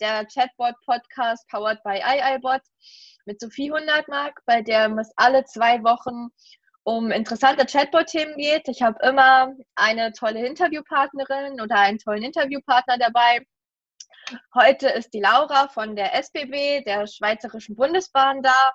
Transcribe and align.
der 0.00 0.26
Chatbot 0.26 0.74
Podcast 0.84 1.46
powered 1.48 1.82
by 1.82 2.00
iiBot 2.00 2.60
mit 3.26 3.40
Sophie 3.40 3.70
Hundertmark, 3.70 4.40
bei 4.46 4.62
der 4.62 4.90
es 4.98 5.12
alle 5.16 5.44
zwei 5.44 5.82
Wochen 5.82 6.28
um 6.84 7.10
interessante 7.10 7.66
Chatbot-Themen 7.66 8.36
geht. 8.36 8.66
Ich 8.68 8.80
habe 8.82 8.98
immer 9.02 9.52
eine 9.74 10.12
tolle 10.12 10.46
Interviewpartnerin 10.46 11.60
oder 11.60 11.76
einen 11.76 11.98
tollen 11.98 12.22
Interviewpartner 12.22 12.96
dabei. 12.98 13.44
Heute 14.54 14.88
ist 14.88 15.12
die 15.12 15.20
Laura 15.20 15.68
von 15.68 15.96
der 15.96 16.14
SBB, 16.14 16.84
der 16.84 17.06
Schweizerischen 17.06 17.76
Bundesbahn, 17.76 18.42
da. 18.42 18.72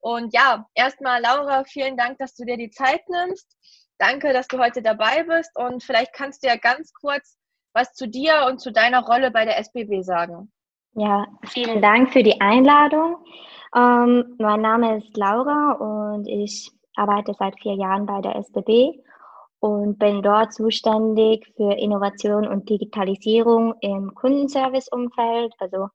Und 0.00 0.32
ja, 0.32 0.66
erstmal 0.74 1.20
Laura, 1.20 1.64
vielen 1.64 1.96
Dank, 1.96 2.18
dass 2.18 2.34
du 2.34 2.44
dir 2.44 2.56
die 2.56 2.70
Zeit 2.70 3.08
nimmst. 3.08 3.56
Danke, 3.98 4.32
dass 4.32 4.46
du 4.46 4.58
heute 4.58 4.80
dabei 4.80 5.24
bist 5.24 5.50
und 5.56 5.82
vielleicht 5.82 6.12
kannst 6.12 6.44
du 6.44 6.46
ja 6.46 6.56
ganz 6.56 6.92
kurz 6.92 7.36
was 7.72 7.92
zu 7.94 8.06
dir 8.08 8.46
und 8.46 8.60
zu 8.60 8.70
deiner 8.70 9.04
Rolle 9.04 9.30
bei 9.30 9.44
der 9.44 9.58
SBB 9.58 10.02
sagen. 10.02 10.52
Ja, 10.98 11.28
vielen 11.44 11.80
Dank 11.80 12.12
für 12.12 12.24
die 12.24 12.40
Einladung. 12.40 13.18
Ähm, 13.72 14.34
mein 14.40 14.60
Name 14.60 14.98
ist 14.98 15.16
Laura 15.16 15.74
und 15.74 16.26
ich 16.26 16.72
arbeite 16.96 17.34
seit 17.34 17.56
vier 17.60 17.74
Jahren 17.74 18.04
bei 18.04 18.20
der 18.20 18.34
SBB 18.34 18.98
und 19.60 20.00
bin 20.00 20.22
dort 20.22 20.52
zuständig 20.52 21.46
für 21.56 21.72
Innovation 21.74 22.48
und 22.48 22.68
Digitalisierung 22.68 23.74
im 23.80 24.12
Kundenservice-Umfeld, 24.12 25.54
also 25.60 25.86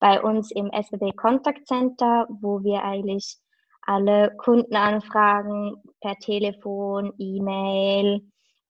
bei 0.00 0.20
uns 0.20 0.50
im 0.50 0.72
SBB 0.72 1.12
Contact 1.12 1.64
Center, 1.68 2.26
wo 2.28 2.64
wir 2.64 2.82
eigentlich 2.82 3.36
alle 3.82 4.34
Kundenanfragen 4.38 5.80
per 6.00 6.16
Telefon, 6.16 7.12
E-Mail 7.16 8.22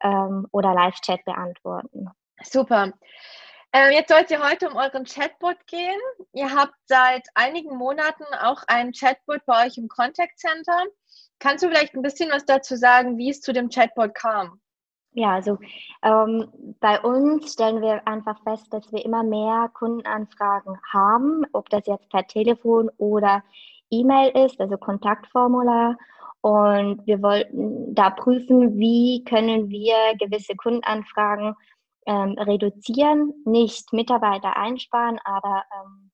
ähm, 0.03 0.47
oder 0.53 0.75
Live-Chat 0.75 1.25
beantworten. 1.25 2.11
Super. 2.43 2.93
Ähm, 3.73 3.93
jetzt 3.93 4.09
soll 4.09 4.25
es 4.27 4.43
heute 4.43 4.71
um 4.71 4.77
euren 4.77 5.05
Chatbot 5.05 5.59
gehen. 5.67 6.01
Ihr 6.33 6.55
habt 6.55 6.75
seit 6.87 7.29
einigen 7.35 7.77
Monaten 7.77 8.25
auch 8.43 8.63
ein 8.67 8.93
Chatbot 8.93 9.45
bei 9.45 9.67
euch 9.67 9.77
im 9.77 9.89
Contact 9.89 10.39
Center. 10.39 10.85
Kannst 11.39 11.63
du 11.63 11.69
vielleicht 11.69 11.95
ein 11.95 12.03
bisschen 12.03 12.31
was 12.31 12.47
dazu 12.47 12.77
sagen, 12.77 13.19
wie 13.19 13.31
es 13.31 13.41
zu 13.41 13.53
dem 13.53 13.69
Chatbot 13.69 14.15
kam? 14.15 14.61
Ja, 15.13 15.35
also 15.35 15.59
ähm, 16.03 16.51
bei 16.81 17.01
uns 17.01 17.53
stellen 17.53 17.83
wir 17.83 18.07
einfach 18.07 18.43
fest, 18.43 18.73
dass 18.73 18.91
wir 18.93 19.05
immer 19.05 19.23
mehr 19.23 19.71
Kundenanfragen 19.75 20.79
haben, 20.93 21.45
ob 21.53 21.69
das 21.71 21.87
jetzt 21.87 22.09
per 22.11 22.27
Telefon 22.27 22.91
oder 22.97 23.43
E-Mail 23.91 24.31
ist, 24.47 24.61
also 24.61 24.77
Kontaktformular. 24.79 25.97
Und 26.41 27.07
wir 27.07 27.21
wollten 27.21 27.95
da 27.95 28.11
prüfen, 28.11 28.79
wie 28.79 29.25
können 29.25 29.69
wir 29.69 29.95
gewisse 30.19 30.55
Kundenanfragen 30.55 31.55
ähm, 32.07 32.33
reduzieren, 32.39 33.35
nicht 33.45 33.93
Mitarbeiter 33.93 34.57
einsparen, 34.57 35.19
aber 35.25 35.65
ähm, 35.75 36.11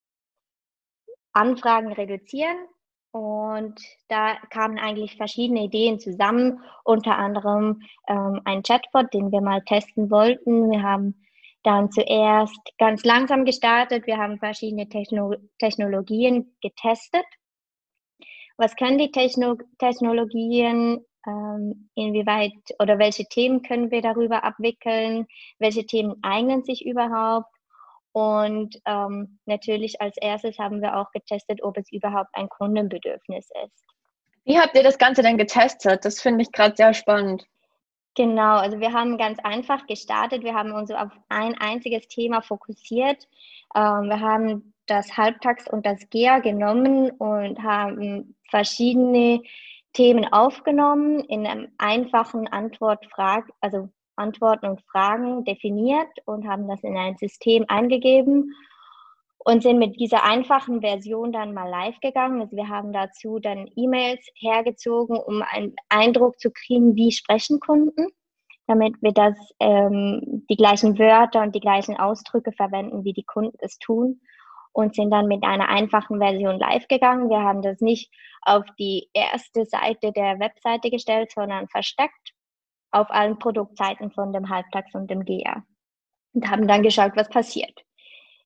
Anfragen 1.33 1.93
reduzieren. 1.93 2.57
Und 3.13 3.81
da 4.09 4.35
kamen 4.51 4.79
eigentlich 4.79 5.17
verschiedene 5.17 5.65
Ideen 5.65 6.01
zusammen, 6.01 6.61
unter 6.83 7.17
anderem 7.17 7.83
ähm, 8.09 8.41
ein 8.45 8.63
Chatbot, 8.65 9.15
den 9.15 9.31
wir 9.31 9.41
mal 9.41 9.63
testen 9.63 10.11
wollten. 10.11 10.71
Wir 10.71 10.83
haben 10.83 11.25
dann 11.63 11.93
zuerst 11.93 12.59
ganz 12.79 13.05
langsam 13.05 13.45
gestartet. 13.45 14.07
Wir 14.07 14.19
haben 14.19 14.39
verschiedene 14.39 14.89
Techno 14.89 15.35
Technologien 15.59 16.57
getestet. 16.61 17.25
Was 18.57 18.75
können 18.77 18.99
die 18.99 19.11
Techno 19.11 19.57
Technologien? 19.79 21.05
Ähm, 21.27 21.89
inwieweit 21.95 22.53
oder 22.79 22.99
welche 22.99 23.25
Themen 23.25 23.63
können 23.63 23.91
wir 23.91 24.03
darüber 24.03 24.45
abwickeln, 24.45 25.27
welche 25.59 25.87
Themen 25.87 26.17
eignen 26.23 26.63
sich 26.65 26.85
überhaupt. 26.85 27.49
Und 28.13 28.81
ähm, 28.85 29.39
natürlich 29.47 30.01
als 30.01 30.17
erstes 30.19 30.59
haben 30.59 30.81
wir 30.83 30.97
auch 30.97 31.11
getestet, 31.13 31.63
ob 31.63 31.77
es 31.79 31.91
überhaupt 31.91 32.31
ein 32.35 32.49
Kundenbedürfnis 32.49 33.49
ist. 33.65 33.85
Wie 34.45 34.59
habt 34.59 34.77
ihr 34.77 34.83
das 34.83 34.99
Ganze 34.99 35.23
denn 35.23 35.39
getestet? 35.39 36.05
Das 36.05 36.21
finde 36.21 36.43
ich 36.43 36.53
gerade 36.53 36.77
sehr 36.77 36.95
spannend. 36.95 37.45
Genau, 38.15 38.59
also 38.59 38.79
wir 38.79 38.93
haben 38.93 39.19
ganz 39.19 39.41
einfach 39.41 39.87
gestartet. 39.87 40.45
Wir 40.45 40.55
haben 40.55 40.71
uns 40.71 40.91
auf 40.93 41.11
ein 41.29 41.59
einziges 41.59 42.07
Thema 42.07 42.43
fokussiert. 42.43 43.27
Ähm, 43.75 44.09
wir 44.09 44.21
haben 44.21 44.75
das 44.87 45.17
Halbtags 45.17 45.69
und 45.69 45.85
das 45.85 46.09
GEA 46.11 46.39
genommen 46.39 47.11
und 47.13 47.61
haben 47.63 48.37
verschiedene 48.51 49.43
Themen 49.95 50.31
aufgenommen, 50.33 51.21
in 51.21 51.47
einem 51.47 51.69
einfachen 51.79 52.47
Antwort 52.49 53.07
-Frage, 53.07 53.47
also 53.61 53.89
Antworten 54.17 54.67
und 54.67 54.83
Fragen 54.91 55.45
definiert 55.45 56.09
und 56.27 56.47
haben 56.47 56.69
das 56.69 56.83
in 56.83 56.97
ein 56.97 57.17
System 57.17 57.65
eingegeben 57.69 58.53
und 59.39 59.63
sind 59.63 59.79
mit 59.79 59.99
dieser 59.99 60.25
einfachen 60.25 60.81
Version 60.81 61.33
dann 61.33 61.55
mal 61.55 61.69
live 61.69 61.99
gegangen. 62.01 62.41
Also 62.41 62.57
wir 62.57 62.69
haben 62.69 62.93
dazu 62.93 63.39
dann 63.39 63.69
E-Mails 63.77 64.27
hergezogen, 64.37 65.17
um 65.17 65.43
einen 65.43 65.75
Eindruck 65.89 66.39
zu 66.39 66.51
kriegen, 66.51 66.95
wie 66.95 67.13
sprechen 67.13 67.61
Kunden, 67.61 68.09
damit 68.67 68.95
wir 69.01 69.13
das 69.13 69.37
ähm, 69.61 70.45
die 70.49 70.57
gleichen 70.57 70.99
Wörter 70.99 71.43
und 71.43 71.55
die 71.55 71.61
gleichen 71.61 71.97
Ausdrücke 71.97 72.53
verwenden, 72.53 73.05
wie 73.05 73.13
die 73.13 73.25
Kunden 73.25 73.57
es 73.61 73.79
tun 73.79 74.21
und 74.75 74.95
sind 74.95 75.11
dann 75.11 75.29
mit 75.29 75.45
einer 75.45 75.69
einfachen 75.69 76.19
Version 76.19 76.59
live 76.59 76.87
gegangen. 76.89 77.31
Wir 77.31 77.41
haben 77.41 77.63
das 77.63 77.81
nicht 77.81 78.13
auf 78.43 78.65
die 78.79 79.09
erste 79.15 79.65
Seite 79.65 80.13
der 80.13 80.41
Webseite 80.41 80.91
gestellt, 80.91 81.31
sondern 81.33 81.69
versteckt 81.69 82.35
auf 82.91 83.11
allen 83.11 83.39
Produktseiten 83.39 84.11
von 84.11 84.33
dem 84.33 84.49
Halbtags 84.51 84.95
und 84.95 85.11
dem 85.11 85.25
GEA 85.25 85.65
und 86.35 86.51
haben 86.51 86.67
dann 86.67 86.83
geschaut, 86.83 87.13
was 87.15 87.29
passiert. 87.29 87.85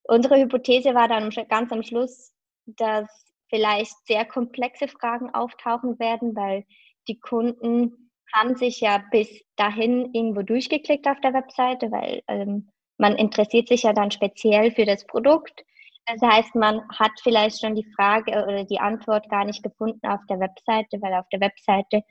Unsere 0.05 0.39
Hypothese 0.39 0.95
war 0.95 1.09
dann 1.09 1.31
ganz 1.49 1.73
am 1.73 1.83
Schluss, 1.83 2.33
dass 2.67 3.09
vielleicht 3.49 4.07
sehr 4.07 4.27
komplexe 4.27 4.87
Fragen 4.87 5.35
auftauchen 5.35 5.99
werden, 5.99 6.37
weil 6.37 6.65
die 7.09 7.19
Kunden 7.19 8.11
haben 8.35 8.55
sich 8.57 8.81
ja 8.81 9.03
bis 9.11 9.29
dahin 9.57 10.13
irgendwo 10.13 10.43
durchgeklickt 10.43 11.09
auf 11.09 11.21
der 11.21 11.33
Webseite, 11.33 11.91
weil 11.91 12.23
ähm, 12.29 12.69
man 12.99 13.17
interessiert 13.17 13.69
sich 13.69 13.85
ja 13.85 13.95
dann 13.95 14.11
speziell 14.11 14.71
für 14.73 14.85
das 14.85 15.07
Produkt 15.07 15.65
das 16.09 16.23
heißt, 16.23 16.55
man 16.55 16.81
hat 16.99 17.13
vielleicht 17.23 17.61
schon 17.61 17.75
die 17.75 17.87
Frage 17.95 18.33
oder 18.45 18.65
die 18.65 18.81
Antwort 18.81 19.29
gar 19.29 19.45
nicht 19.45 19.63
gefunden 19.63 20.07
auf 20.07 20.21
der 20.29 20.41
Webseite, 20.41 21.01
weil 21.03 21.15
auf 21.15 21.29
der 21.31 21.41
Webseite 21.41 22.03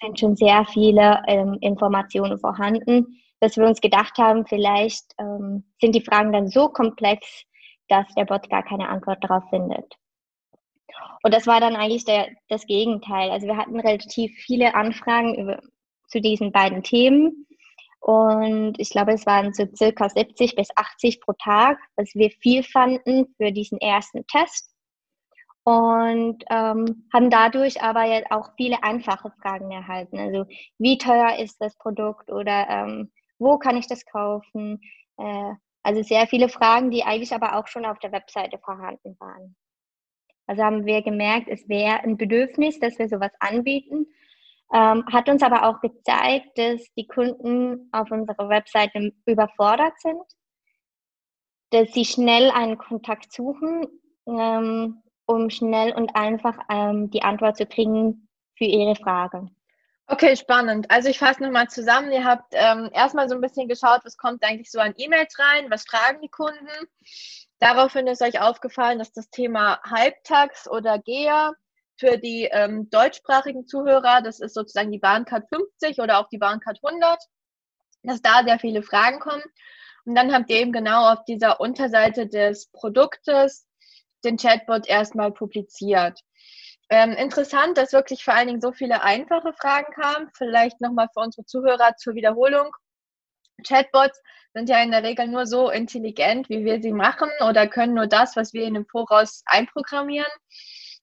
sind 0.00 0.18
schon 0.18 0.36
sehr 0.36 0.64
viele 0.66 1.22
ähm, 1.26 1.58
Informationen 1.60 2.38
vorhanden, 2.38 3.20
dass 3.40 3.56
wir 3.56 3.66
uns 3.66 3.80
gedacht 3.80 4.18
haben, 4.18 4.46
vielleicht 4.46 5.04
ähm, 5.18 5.64
sind 5.80 5.94
die 5.94 6.04
Fragen 6.04 6.32
dann 6.32 6.48
so 6.48 6.68
komplex, 6.68 7.44
dass 7.88 8.06
der 8.14 8.24
Bot 8.24 8.48
gar 8.48 8.62
keine 8.62 8.88
Antwort 8.88 9.22
darauf 9.24 9.48
findet. 9.50 9.92
Und 11.22 11.34
das 11.34 11.46
war 11.46 11.60
dann 11.60 11.76
eigentlich 11.76 12.04
der, 12.04 12.28
das 12.48 12.66
Gegenteil. 12.66 13.30
Also 13.30 13.46
wir 13.46 13.56
hatten 13.56 13.80
relativ 13.80 14.32
viele 14.36 14.74
Anfragen 14.74 15.34
über, 15.34 15.60
zu 16.06 16.20
diesen 16.20 16.52
beiden 16.52 16.82
Themen 16.82 17.46
und 18.02 18.80
ich 18.80 18.90
glaube, 18.90 19.12
es 19.12 19.26
waren 19.26 19.54
so 19.54 19.64
circa 19.76 20.08
70 20.08 20.56
bis 20.56 20.70
80 20.74 21.20
pro 21.20 21.34
Tag, 21.34 21.78
was 21.94 22.12
wir 22.16 22.30
viel 22.30 22.64
fanden 22.64 23.32
für 23.36 23.52
diesen 23.52 23.78
ersten 23.78 24.26
Test. 24.26 24.74
Und 25.62 26.42
ähm, 26.50 27.06
haben 27.12 27.30
dadurch 27.30 27.80
aber 27.80 28.04
jetzt 28.06 28.32
auch 28.32 28.50
viele 28.56 28.82
einfache 28.82 29.30
Fragen 29.40 29.70
erhalten. 29.70 30.18
Also 30.18 30.46
wie 30.78 30.98
teuer 30.98 31.38
ist 31.38 31.58
das 31.60 31.76
Produkt 31.76 32.32
oder 32.32 32.66
ähm, 32.68 33.12
wo 33.38 33.58
kann 33.58 33.76
ich 33.76 33.86
das 33.86 34.04
kaufen? 34.04 34.80
Äh, 35.18 35.52
also 35.84 36.02
sehr 36.02 36.26
viele 36.26 36.48
Fragen, 36.48 36.90
die 36.90 37.04
eigentlich 37.04 37.32
aber 37.32 37.56
auch 37.56 37.68
schon 37.68 37.86
auf 37.86 38.00
der 38.00 38.10
Webseite 38.10 38.58
vorhanden 38.58 39.16
waren. 39.20 39.54
Also 40.48 40.64
haben 40.64 40.86
wir 40.86 41.02
gemerkt, 41.02 41.46
es 41.48 41.68
wäre 41.68 42.00
ein 42.00 42.16
Bedürfnis, 42.16 42.80
dass 42.80 42.98
wir 42.98 43.08
sowas 43.08 43.30
anbieten 43.38 44.08
ähm, 44.72 45.04
hat 45.12 45.28
uns 45.28 45.42
aber 45.42 45.64
auch 45.68 45.80
gezeigt, 45.80 46.56
dass 46.56 46.82
die 46.96 47.06
Kunden 47.06 47.88
auf 47.92 48.10
unserer 48.10 48.48
Webseite 48.48 49.12
überfordert 49.26 49.94
sind, 50.00 50.22
dass 51.70 51.92
sie 51.92 52.04
schnell 52.04 52.50
einen 52.50 52.78
Kontakt 52.78 53.32
suchen, 53.32 53.86
ähm, 54.26 55.02
um 55.26 55.50
schnell 55.50 55.92
und 55.92 56.14
einfach 56.16 56.58
ähm, 56.70 57.10
die 57.10 57.22
Antwort 57.22 57.56
zu 57.56 57.66
kriegen 57.66 58.28
für 58.56 58.64
ihre 58.64 58.96
Frage. 58.96 59.48
Okay, 60.08 60.36
spannend. 60.36 60.90
Also 60.90 61.08
ich 61.08 61.18
fasse 61.18 61.42
nochmal 61.42 61.68
zusammen. 61.68 62.12
Ihr 62.12 62.24
habt 62.24 62.52
ähm, 62.52 62.90
erstmal 62.92 63.28
so 63.28 63.34
ein 63.34 63.40
bisschen 63.40 63.68
geschaut, 63.68 64.00
was 64.04 64.16
kommt 64.16 64.44
eigentlich 64.44 64.70
so 64.70 64.78
an 64.78 64.94
E-Mails 64.96 65.38
rein, 65.38 65.70
was 65.70 65.84
fragen 65.84 66.20
die 66.20 66.28
Kunden. 66.28 66.68
Daraufhin 67.60 68.06
ist 68.06 68.20
euch 68.22 68.40
aufgefallen, 68.40 68.98
dass 68.98 69.12
das 69.12 69.30
Thema 69.30 69.80
Halbtags 69.84 70.68
oder 70.68 70.98
GEA 70.98 71.52
für 72.02 72.18
die 72.18 72.48
ähm, 72.50 72.90
deutschsprachigen 72.90 73.64
Zuhörer, 73.64 74.22
das 74.22 74.40
ist 74.40 74.54
sozusagen 74.54 74.90
die 74.90 74.98
Bahncard 74.98 75.48
50 75.48 76.00
oder 76.00 76.18
auch 76.18 76.28
die 76.28 76.38
Bahncard 76.38 76.80
100, 76.82 77.22
dass 78.02 78.20
da 78.20 78.42
sehr 78.44 78.58
viele 78.58 78.82
Fragen 78.82 79.20
kommen. 79.20 79.44
Und 80.04 80.16
dann 80.16 80.34
habt 80.34 80.50
ihr 80.50 80.56
eben 80.56 80.72
genau 80.72 81.12
auf 81.12 81.24
dieser 81.26 81.60
Unterseite 81.60 82.26
des 82.26 82.66
Produktes 82.72 83.68
den 84.24 84.36
Chatbot 84.36 84.88
erstmal 84.88 85.30
publiziert. 85.30 86.18
Ähm, 86.88 87.12
interessant, 87.12 87.78
dass 87.78 87.92
wirklich 87.92 88.24
vor 88.24 88.34
allen 88.34 88.48
Dingen 88.48 88.60
so 88.60 88.72
viele 88.72 89.02
einfache 89.02 89.52
Fragen 89.52 89.92
kamen. 89.94 90.28
Vielleicht 90.36 90.80
nochmal 90.80 91.06
für 91.14 91.20
unsere 91.20 91.46
Zuhörer 91.46 91.94
zur 91.96 92.16
Wiederholung. 92.16 92.74
Chatbots 93.64 94.20
sind 94.54 94.68
ja 94.68 94.82
in 94.82 94.90
der 94.90 95.04
Regel 95.04 95.28
nur 95.28 95.46
so 95.46 95.70
intelligent, 95.70 96.48
wie 96.48 96.64
wir 96.64 96.82
sie 96.82 96.92
machen 96.92 97.30
oder 97.48 97.68
können 97.68 97.94
nur 97.94 98.08
das, 98.08 98.34
was 98.34 98.52
wir 98.52 98.64
in 98.64 98.74
dem 98.74 98.86
Voraus 98.86 99.44
einprogrammieren. 99.46 100.30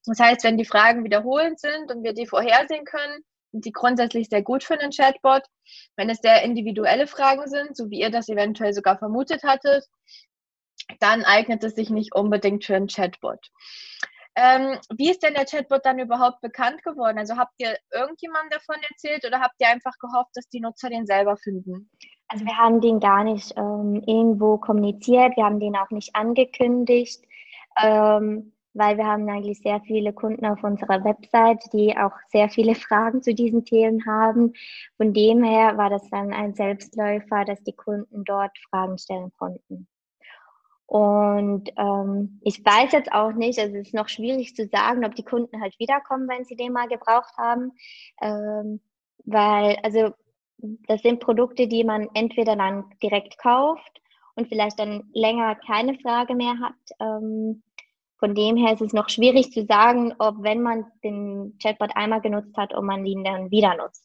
Das 0.06 0.18
heißt, 0.18 0.44
wenn 0.44 0.56
die 0.56 0.64
Fragen 0.64 1.04
wiederholend 1.04 1.60
sind 1.60 1.90
und 1.90 2.02
wir 2.02 2.14
die 2.14 2.26
vorhersehen 2.26 2.84
können, 2.84 3.22
sind 3.52 3.64
die 3.64 3.72
grundsätzlich 3.72 4.28
sehr 4.28 4.42
gut 4.42 4.64
für 4.64 4.78
einen 4.78 4.92
Chatbot. 4.92 5.42
Wenn 5.96 6.10
es 6.10 6.18
sehr 6.18 6.42
individuelle 6.42 7.06
Fragen 7.06 7.46
sind, 7.48 7.76
so 7.76 7.90
wie 7.90 8.00
ihr 8.00 8.10
das 8.10 8.28
eventuell 8.28 8.72
sogar 8.72 8.98
vermutet 8.98 9.42
hattet, 9.42 9.84
dann 11.00 11.24
eignet 11.24 11.62
es 11.64 11.74
sich 11.74 11.90
nicht 11.90 12.14
unbedingt 12.14 12.64
für 12.64 12.76
einen 12.76 12.88
Chatbot. 12.88 13.50
Ähm, 14.36 14.78
wie 14.96 15.10
ist 15.10 15.22
denn 15.22 15.34
der 15.34 15.44
Chatbot 15.44 15.84
dann 15.84 15.98
überhaupt 15.98 16.40
bekannt 16.40 16.82
geworden? 16.84 17.18
Also 17.18 17.36
habt 17.36 17.52
ihr 17.58 17.76
irgendjemandem 17.92 18.50
davon 18.50 18.76
erzählt 18.88 19.24
oder 19.26 19.40
habt 19.40 19.56
ihr 19.58 19.68
einfach 19.68 19.98
gehofft, 19.98 20.30
dass 20.34 20.48
die 20.48 20.60
Nutzer 20.60 20.88
den 20.88 21.06
selber 21.06 21.36
finden? 21.36 21.90
Also 22.28 22.44
wir 22.44 22.56
haben 22.56 22.80
den 22.80 23.00
gar 23.00 23.24
nicht 23.24 23.52
ähm, 23.56 24.02
irgendwo 24.06 24.56
kommuniziert, 24.56 25.36
wir 25.36 25.44
haben 25.44 25.58
den 25.58 25.76
auch 25.76 25.90
nicht 25.90 26.14
angekündigt. 26.14 27.24
Ähm, 27.82 28.52
weil 28.74 28.96
wir 28.96 29.06
haben 29.06 29.28
eigentlich 29.28 29.60
sehr 29.60 29.80
viele 29.80 30.12
Kunden 30.12 30.46
auf 30.46 30.62
unserer 30.62 31.02
Website, 31.04 31.62
die 31.72 31.96
auch 31.96 32.12
sehr 32.30 32.48
viele 32.48 32.74
Fragen 32.76 33.22
zu 33.22 33.34
diesen 33.34 33.64
Themen 33.64 34.04
haben. 34.06 34.52
Von 34.96 35.12
dem 35.12 35.42
her 35.42 35.76
war 35.76 35.90
das 35.90 36.08
dann 36.10 36.32
ein 36.32 36.54
Selbstläufer, 36.54 37.44
dass 37.44 37.62
die 37.62 37.74
Kunden 37.74 38.24
dort 38.24 38.56
Fragen 38.70 38.98
stellen 38.98 39.32
konnten. 39.38 39.88
Und 40.86 41.70
ähm, 41.76 42.40
ich 42.42 42.64
weiß 42.64 42.90
jetzt 42.90 43.12
auch 43.12 43.32
nicht, 43.32 43.60
also 43.60 43.76
es 43.76 43.88
ist 43.88 43.94
noch 43.94 44.08
schwierig 44.08 44.56
zu 44.56 44.66
sagen, 44.66 45.04
ob 45.04 45.14
die 45.14 45.22
Kunden 45.22 45.60
halt 45.60 45.78
wiederkommen, 45.78 46.28
wenn 46.28 46.44
sie 46.44 46.56
den 46.56 46.72
mal 46.72 46.88
gebraucht 46.88 47.32
haben, 47.38 47.70
ähm, 48.20 48.80
weil 49.24 49.76
also 49.84 50.12
das 50.88 51.02
sind 51.02 51.20
Produkte, 51.20 51.68
die 51.68 51.84
man 51.84 52.08
entweder 52.14 52.56
dann 52.56 52.84
direkt 53.02 53.38
kauft 53.38 54.00
und 54.34 54.48
vielleicht 54.48 54.80
dann 54.80 55.04
länger 55.12 55.54
keine 55.54 55.94
Frage 55.98 56.34
mehr 56.34 56.58
hat. 56.58 56.74
Ähm, 56.98 57.62
von 58.20 58.34
dem 58.34 58.56
her 58.56 58.74
ist 58.74 58.82
es 58.82 58.92
noch 58.92 59.08
schwierig 59.08 59.52
zu 59.52 59.64
sagen, 59.64 60.14
ob 60.18 60.42
wenn 60.42 60.62
man 60.62 60.86
den 61.02 61.58
Chatbot 61.60 61.90
einmal 61.96 62.20
genutzt 62.20 62.56
hat, 62.56 62.74
ob 62.74 62.84
man 62.84 63.04
ihn 63.04 63.24
dann 63.24 63.50
wieder 63.50 63.74
nutzt. 63.74 64.04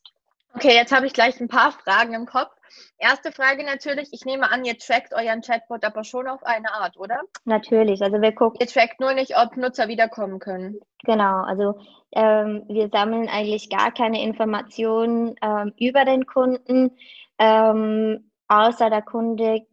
Okay, 0.56 0.74
jetzt 0.74 0.96
habe 0.96 1.06
ich 1.06 1.14
gleich 1.14 1.40
ein 1.42 1.50
paar 1.50 1.74
Fragen 1.74 2.14
im 2.14 2.26
Kopf. 2.26 2.52
Erste 2.98 3.34
Frage 3.34 3.66
natürlich, 3.66 4.10
ich 4.14 4.24
nehme 4.24 4.50
an, 4.50 4.64
ihr 4.64 4.78
trackt 4.78 5.14
euren 5.14 5.42
Chatbot 5.42 5.84
aber 5.84 6.06
schon 6.06 6.28
auf 6.28 6.44
eine 6.44 6.74
Art, 6.74 6.98
oder? 6.98 7.20
Natürlich, 7.44 8.02
also 8.02 8.22
wir 8.22 8.34
gucken. 8.34 8.60
Ihr 8.62 8.68
trackt 8.68 9.02
nur 9.02 9.14
nicht, 9.14 9.38
ob 9.38 9.58
Nutzer 9.58 9.90
wiederkommen 9.90 10.40
können. 10.40 10.80
Genau, 11.04 11.44
also 11.44 11.78
ähm, 12.14 12.64
wir 12.70 12.90
sammeln 12.90 13.28
eigentlich 13.28 13.70
gar 13.70 13.92
keine 13.92 14.24
Informationen 14.24 15.36
ähm, 15.42 15.74
über 15.78 16.06
den 16.06 16.26
Kunden, 16.26 16.92
ähm, 17.38 18.32
außer 18.48 18.90
der 18.90 19.02
Kunde 19.02 19.66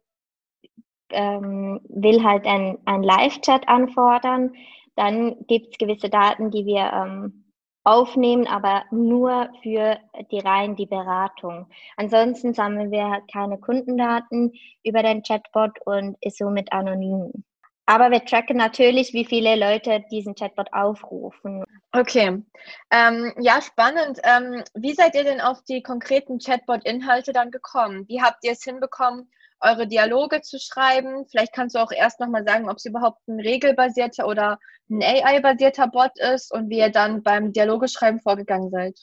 ähm, 1.12 1.80
will 1.88 2.22
halt 2.22 2.46
ein, 2.46 2.78
ein 2.84 3.02
Live-Chat 3.02 3.68
anfordern, 3.68 4.54
dann 4.96 5.46
gibt 5.46 5.72
es 5.72 5.78
gewisse 5.78 6.10
Daten, 6.10 6.50
die 6.50 6.66
wir 6.66 6.92
ähm, 6.92 7.44
aufnehmen, 7.84 8.46
aber 8.46 8.84
nur 8.90 9.50
für 9.62 9.98
die 10.30 10.40
rein 10.40 10.76
die 10.76 10.86
Beratung. 10.86 11.66
Ansonsten 11.96 12.54
sammeln 12.54 12.90
wir 12.90 13.22
keine 13.32 13.58
Kundendaten 13.58 14.52
über 14.84 15.02
den 15.02 15.22
Chatbot 15.22 15.78
und 15.84 16.16
ist 16.20 16.38
somit 16.38 16.72
anonym. 16.72 17.44
Aber 17.86 18.10
wir 18.12 18.24
tracken 18.24 18.56
natürlich, 18.56 19.12
wie 19.12 19.24
viele 19.24 19.56
Leute 19.56 20.04
diesen 20.10 20.36
Chatbot 20.36 20.72
aufrufen. 20.72 21.64
Okay, 21.90 22.42
ähm, 22.90 23.34
ja, 23.40 23.60
spannend. 23.60 24.20
Ähm, 24.22 24.62
wie 24.74 24.94
seid 24.94 25.16
ihr 25.16 25.24
denn 25.24 25.40
auf 25.40 25.62
die 25.64 25.82
konkreten 25.82 26.38
Chatbot-Inhalte 26.38 27.32
dann 27.32 27.50
gekommen? 27.50 28.06
Wie 28.08 28.22
habt 28.22 28.44
ihr 28.44 28.52
es 28.52 28.62
hinbekommen, 28.62 29.28
eure 29.62 29.86
Dialoge 29.86 30.42
zu 30.42 30.58
schreiben. 30.58 31.26
Vielleicht 31.30 31.52
kannst 31.52 31.74
du 31.74 31.80
auch 31.80 31.92
erst 31.92 32.20
nochmal 32.20 32.44
sagen, 32.44 32.68
ob 32.68 32.76
es 32.76 32.84
überhaupt 32.84 33.26
ein 33.28 33.40
regelbasierter 33.40 34.26
oder 34.26 34.58
ein 34.90 35.02
AI-basierter 35.02 35.88
Bot 35.88 36.12
ist 36.18 36.52
und 36.52 36.68
wie 36.68 36.78
ihr 36.78 36.90
dann 36.90 37.22
beim 37.22 37.52
Dialogeschreiben 37.52 38.20
vorgegangen 38.20 38.70
seid. 38.70 38.98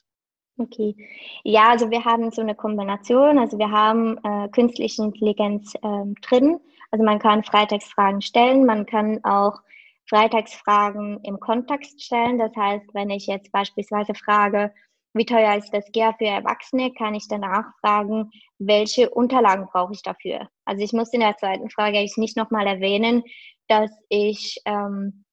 Okay. 0.58 0.96
Ja, 1.44 1.70
also 1.70 1.90
wir 1.90 2.04
haben 2.04 2.32
so 2.32 2.42
eine 2.42 2.54
Kombination. 2.54 3.40
Also 3.40 3.58
wir 3.58 3.72
haben 3.72 4.18
äh, 4.24 4.50
künstliche 4.50 5.04
Intelligenz 5.04 5.74
ähm, 5.82 6.16
drin. 6.22 6.60
Also 6.92 7.06
man 7.06 7.20
kann 7.20 7.44
Freitagsfragen 7.44 8.22
stellen, 8.22 8.66
man 8.66 8.86
kann 8.86 9.24
auch 9.24 9.62
Freitagsfragen 10.10 11.20
im 11.24 11.40
Kontext 11.40 12.04
stellen. 12.04 12.40
Das 12.40 12.52
heißt, 12.56 12.94
wenn 12.94 13.10
ich 13.10 13.28
jetzt 13.28 13.52
beispielsweise 13.52 14.14
frage, 14.16 14.74
wie 15.14 15.26
teuer 15.26 15.56
ist 15.56 15.74
das 15.74 15.92
GER 15.92 16.14
für 16.18 16.26
Erwachsene, 16.26 16.94
kann 16.94 17.16
ich 17.16 17.28
danach 17.28 17.66
fragen, 17.82 18.30
welche 18.60 19.10
Unterlagen 19.10 19.68
brauche 19.72 19.94
ich 19.94 20.04
dafür. 20.04 20.50
Also 20.66 20.84
ich 20.84 20.94
muss 20.94 21.14
in 21.14 21.22
der 21.22 21.38
zweiten 21.38 21.70
Frage 21.70 21.98
eigentlich 21.98 22.18
nicht 22.18 22.38
nochmal 22.38 22.68
erwähnen, 22.68 23.24
dass 23.68 23.92
ich 24.10 24.62
ähm, 24.66 25.26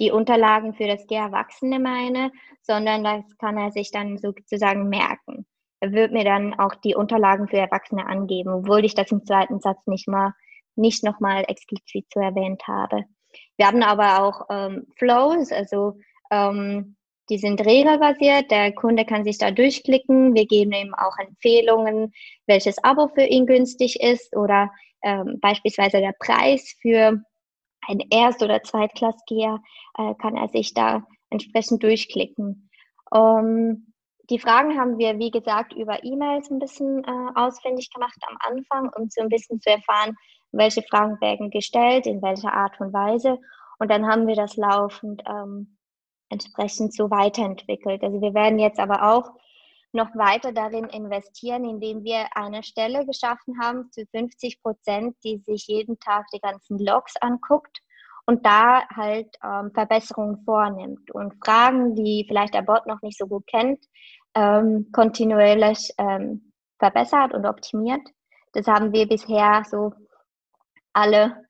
die 0.00 0.10
Unterlagen 0.10 0.74
für 0.74 0.86
das 0.86 1.06
GER 1.06 1.24
Erwachsene 1.24 1.78
meine, 1.78 2.32
sondern 2.62 3.04
das 3.04 3.24
kann 3.38 3.58
er 3.58 3.70
sich 3.70 3.90
dann 3.90 4.18
sozusagen 4.18 4.88
merken. 4.88 5.46
Er 5.80 5.92
wird 5.92 6.12
mir 6.12 6.24
dann 6.24 6.58
auch 6.58 6.74
die 6.76 6.94
Unterlagen 6.94 7.48
für 7.48 7.58
Erwachsene 7.58 8.06
angeben, 8.06 8.50
obwohl 8.50 8.84
ich 8.84 8.94
das 8.94 9.12
im 9.12 9.24
zweiten 9.24 9.60
Satz 9.60 9.86
nicht 9.86 10.08
mal 10.08 10.32
nicht 10.76 11.04
nochmal 11.04 11.44
explizit 11.46 12.06
so 12.12 12.20
erwähnt 12.20 12.66
habe. 12.66 13.04
Wir 13.56 13.66
haben 13.66 13.82
aber 13.82 14.22
auch 14.22 14.46
ähm, 14.50 14.86
Flows, 14.96 15.52
also 15.52 15.98
ähm, 16.30 16.96
die 17.28 17.38
sind 17.38 17.64
regelbasiert. 17.64 18.50
Der 18.50 18.72
Kunde 18.72 19.04
kann 19.04 19.24
sich 19.24 19.38
da 19.38 19.50
durchklicken. 19.50 20.34
Wir 20.34 20.46
geben 20.46 20.72
ihm 20.72 20.94
auch 20.94 21.16
Empfehlungen, 21.18 22.12
welches 22.46 22.82
Abo 22.84 23.08
für 23.08 23.24
ihn 23.24 23.46
günstig 23.46 24.00
ist 24.00 24.36
oder 24.36 24.70
ähm, 25.02 25.38
beispielsweise 25.40 26.00
der 26.00 26.14
Preis 26.18 26.76
für 26.80 27.22
ein 27.86 28.00
Erst- 28.10 28.42
oder 28.42 28.62
Zweitklassgeher 28.62 29.60
äh, 29.98 30.14
kann 30.14 30.36
er 30.36 30.48
sich 30.48 30.74
da 30.74 31.06
entsprechend 31.30 31.82
durchklicken. 31.82 32.70
Um, 33.10 33.92
die 34.30 34.38
Fragen 34.38 34.78
haben 34.78 34.98
wir, 34.98 35.18
wie 35.18 35.30
gesagt, 35.30 35.74
über 35.74 36.02
E-Mails 36.02 36.50
ein 36.50 36.58
bisschen 36.58 37.04
äh, 37.04 37.30
ausfindig 37.34 37.92
gemacht 37.92 38.16
am 38.26 38.36
Anfang, 38.40 38.90
um 38.96 39.08
so 39.10 39.20
ein 39.20 39.28
bisschen 39.28 39.60
zu 39.60 39.70
erfahren, 39.70 40.16
welche 40.52 40.82
Fragen 40.82 41.20
werden 41.20 41.50
gestellt, 41.50 42.06
in 42.06 42.22
welcher 42.22 42.52
Art 42.52 42.80
und 42.80 42.92
Weise. 42.92 43.38
Und 43.78 43.90
dann 43.90 44.06
haben 44.06 44.26
wir 44.26 44.36
das 44.36 44.56
laufend 44.56 45.22
ähm, 45.28 45.73
entsprechend 46.34 46.94
so 46.94 47.10
weiterentwickelt. 47.10 48.02
Also 48.02 48.20
wir 48.20 48.34
werden 48.34 48.58
jetzt 48.58 48.78
aber 48.78 49.14
auch 49.14 49.30
noch 49.92 50.14
weiter 50.14 50.52
darin 50.52 50.86
investieren, 50.86 51.64
indem 51.64 52.02
wir 52.02 52.26
eine 52.34 52.62
Stelle 52.62 53.06
geschaffen 53.06 53.60
haben 53.60 53.90
zu 53.92 54.04
50 54.06 54.60
Prozent, 54.60 55.16
die 55.24 55.38
sich 55.38 55.66
jeden 55.68 55.98
Tag 56.00 56.26
die 56.34 56.40
ganzen 56.40 56.78
Logs 56.78 57.14
anguckt 57.20 57.78
und 58.26 58.44
da 58.44 58.86
halt 58.88 59.28
ähm, 59.44 59.70
Verbesserungen 59.72 60.42
vornimmt 60.44 61.10
und 61.12 61.34
Fragen, 61.44 61.94
die 61.94 62.24
vielleicht 62.26 62.54
der 62.54 62.62
Bot 62.62 62.86
noch 62.86 63.00
nicht 63.02 63.18
so 63.18 63.26
gut 63.26 63.46
kennt, 63.46 63.78
ähm, 64.34 64.88
kontinuierlich 64.92 65.92
ähm, 65.98 66.52
verbessert 66.78 67.32
und 67.32 67.46
optimiert. 67.46 68.02
Das 68.52 68.66
haben 68.66 68.92
wir 68.92 69.06
bisher 69.06 69.62
so 69.70 69.92
alle 70.92 71.43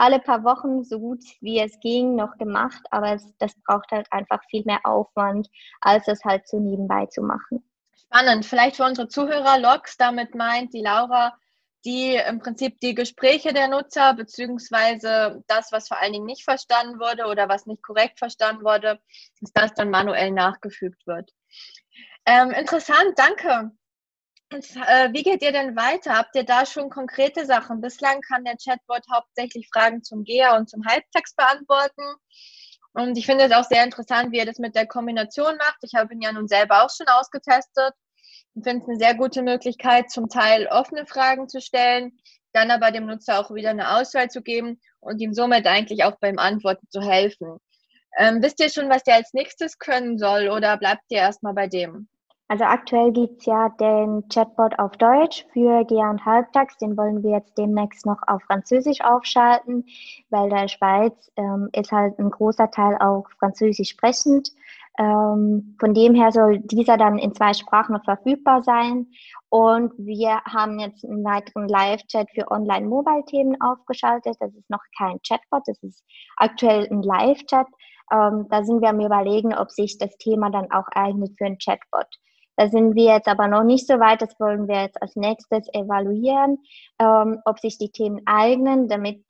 alle 0.00 0.18
paar 0.18 0.44
Wochen 0.44 0.82
so 0.82 0.98
gut 0.98 1.22
wie 1.40 1.60
es 1.60 1.78
ging 1.80 2.16
noch 2.16 2.38
gemacht, 2.38 2.82
aber 2.90 3.14
es, 3.14 3.34
das 3.38 3.52
braucht 3.66 3.90
halt 3.92 4.06
einfach 4.10 4.42
viel 4.48 4.64
mehr 4.64 4.80
Aufwand, 4.84 5.48
als 5.80 6.08
es 6.08 6.24
halt 6.24 6.48
so 6.48 6.58
nebenbei 6.58 7.06
zu 7.06 7.22
machen. 7.22 7.62
Spannend. 7.94 8.46
Vielleicht 8.46 8.76
für 8.76 8.84
unsere 8.84 9.08
Zuhörer, 9.08 9.58
Logs, 9.58 9.96
damit 9.98 10.34
meint 10.34 10.72
die 10.72 10.80
Laura, 10.80 11.36
die 11.84 12.16
im 12.16 12.40
Prinzip 12.40 12.80
die 12.80 12.94
Gespräche 12.94 13.52
der 13.52 13.68
Nutzer 13.68 14.14
beziehungsweise 14.14 15.44
das, 15.46 15.70
was 15.70 15.88
vor 15.88 16.00
allen 16.00 16.14
Dingen 16.14 16.26
nicht 16.26 16.44
verstanden 16.44 16.98
wurde 16.98 17.26
oder 17.26 17.48
was 17.48 17.66
nicht 17.66 17.82
korrekt 17.82 18.18
verstanden 18.18 18.64
wurde, 18.64 19.00
dass 19.40 19.52
das 19.52 19.74
dann 19.74 19.90
manuell 19.90 20.30
nachgefügt 20.30 21.06
wird. 21.06 21.30
Ähm, 22.26 22.50
interessant, 22.50 23.12
danke. 23.16 23.70
Äh, 24.50 25.12
wie 25.12 25.22
geht 25.22 25.42
ihr 25.42 25.52
denn 25.52 25.76
weiter? 25.76 26.16
Habt 26.16 26.34
ihr 26.34 26.44
da 26.44 26.66
schon 26.66 26.90
konkrete 26.90 27.46
Sachen? 27.46 27.80
Bislang 27.80 28.20
kann 28.22 28.44
der 28.44 28.56
Chatbot 28.56 29.02
hauptsächlich 29.12 29.68
Fragen 29.72 30.02
zum 30.02 30.24
GEA 30.24 30.56
und 30.56 30.68
zum 30.68 30.84
Halbtext 30.84 31.36
beantworten. 31.36 32.02
Und 32.92 33.16
ich 33.16 33.26
finde 33.26 33.44
es 33.44 33.52
auch 33.52 33.64
sehr 33.64 33.84
interessant, 33.84 34.32
wie 34.32 34.38
er 34.38 34.46
das 34.46 34.58
mit 34.58 34.74
der 34.74 34.86
Kombination 34.86 35.56
macht. 35.56 35.78
Ich 35.82 35.94
habe 35.94 36.12
ihn 36.12 36.20
ja 36.20 36.32
nun 36.32 36.48
selber 36.48 36.84
auch 36.84 36.90
schon 36.90 37.06
ausgetestet 37.06 37.94
und 38.54 38.64
finde 38.64 38.82
es 38.82 38.88
eine 38.88 38.98
sehr 38.98 39.14
gute 39.14 39.42
Möglichkeit, 39.42 40.10
zum 40.10 40.28
Teil 40.28 40.66
offene 40.66 41.06
Fragen 41.06 41.48
zu 41.48 41.60
stellen, 41.60 42.18
dann 42.52 42.72
aber 42.72 42.90
dem 42.90 43.06
Nutzer 43.06 43.38
auch 43.38 43.54
wieder 43.54 43.70
eine 43.70 43.96
Auswahl 43.96 44.28
zu 44.28 44.42
geben 44.42 44.80
und 44.98 45.20
ihm 45.20 45.32
somit 45.32 45.66
eigentlich 45.66 46.02
auch 46.02 46.18
beim 46.20 46.38
Antworten 46.38 46.88
zu 46.90 47.00
helfen. 47.00 47.58
Ähm, 48.18 48.42
wisst 48.42 48.58
ihr 48.58 48.70
schon, 48.70 48.90
was 48.90 49.04
der 49.04 49.14
als 49.14 49.32
nächstes 49.32 49.78
können 49.78 50.18
soll 50.18 50.48
oder 50.48 50.76
bleibt 50.76 51.04
ihr 51.10 51.18
erstmal 51.18 51.54
bei 51.54 51.68
dem? 51.68 52.09
Also 52.50 52.64
aktuell 52.64 53.12
gibt 53.12 53.38
es 53.38 53.46
ja 53.46 53.68
den 53.68 54.28
Chatbot 54.28 54.76
auf 54.80 54.96
Deutsch 54.96 55.46
für 55.52 55.84
GA 55.84 56.10
und 56.10 56.26
Halbtags. 56.26 56.76
Den 56.78 56.96
wollen 56.96 57.22
wir 57.22 57.30
jetzt 57.30 57.56
demnächst 57.56 58.06
noch 58.06 58.18
auf 58.26 58.42
Französisch 58.42 59.00
aufschalten, 59.02 59.84
weil 60.30 60.50
der 60.50 60.66
Schweiz 60.66 61.30
ähm, 61.36 61.68
ist 61.72 61.92
halt 61.92 62.18
ein 62.18 62.28
großer 62.28 62.68
Teil 62.72 62.96
auch 62.98 63.30
Französisch 63.38 63.90
sprechend. 63.90 64.50
Ähm, 64.98 65.76
von 65.78 65.94
dem 65.94 66.16
her 66.16 66.32
soll 66.32 66.58
dieser 66.58 66.96
dann 66.96 67.18
in 67.18 67.32
zwei 67.36 67.54
Sprachen 67.54 67.92
noch 67.92 68.02
verfügbar 68.02 68.64
sein. 68.64 69.06
Und 69.48 69.92
wir 69.96 70.40
haben 70.44 70.80
jetzt 70.80 71.04
einen 71.04 71.22
weiteren 71.22 71.68
Live-Chat 71.68 72.30
für 72.32 72.50
Online-Mobile-Themen 72.50 73.60
aufgeschaltet. 73.60 74.34
Das 74.40 74.52
ist 74.56 74.68
noch 74.68 74.82
kein 74.98 75.20
Chatbot, 75.22 75.62
das 75.66 75.80
ist 75.84 76.02
aktuell 76.36 76.88
ein 76.90 77.04
Live-Chat. 77.04 77.68
Ähm, 78.12 78.48
da 78.50 78.64
sind 78.64 78.80
wir 78.80 78.88
am 78.88 78.98
Überlegen, 78.98 79.54
ob 79.54 79.70
sich 79.70 79.98
das 79.98 80.16
Thema 80.16 80.50
dann 80.50 80.68
auch 80.72 80.88
eignet 80.96 81.38
für 81.38 81.46
einen 81.46 81.58
Chatbot. 81.58 82.08
Da 82.56 82.68
sind 82.68 82.94
wir 82.94 83.14
jetzt 83.14 83.28
aber 83.28 83.48
noch 83.48 83.62
nicht 83.62 83.86
so 83.86 83.98
weit. 84.00 84.22
Das 84.22 84.38
wollen 84.38 84.68
wir 84.68 84.82
jetzt 84.82 85.00
als 85.00 85.16
nächstes 85.16 85.68
evaluieren, 85.72 86.58
ähm, 86.98 87.40
ob 87.44 87.58
sich 87.58 87.78
die 87.78 87.90
Themen 87.90 88.20
eignen, 88.26 88.88
damit 88.88 89.22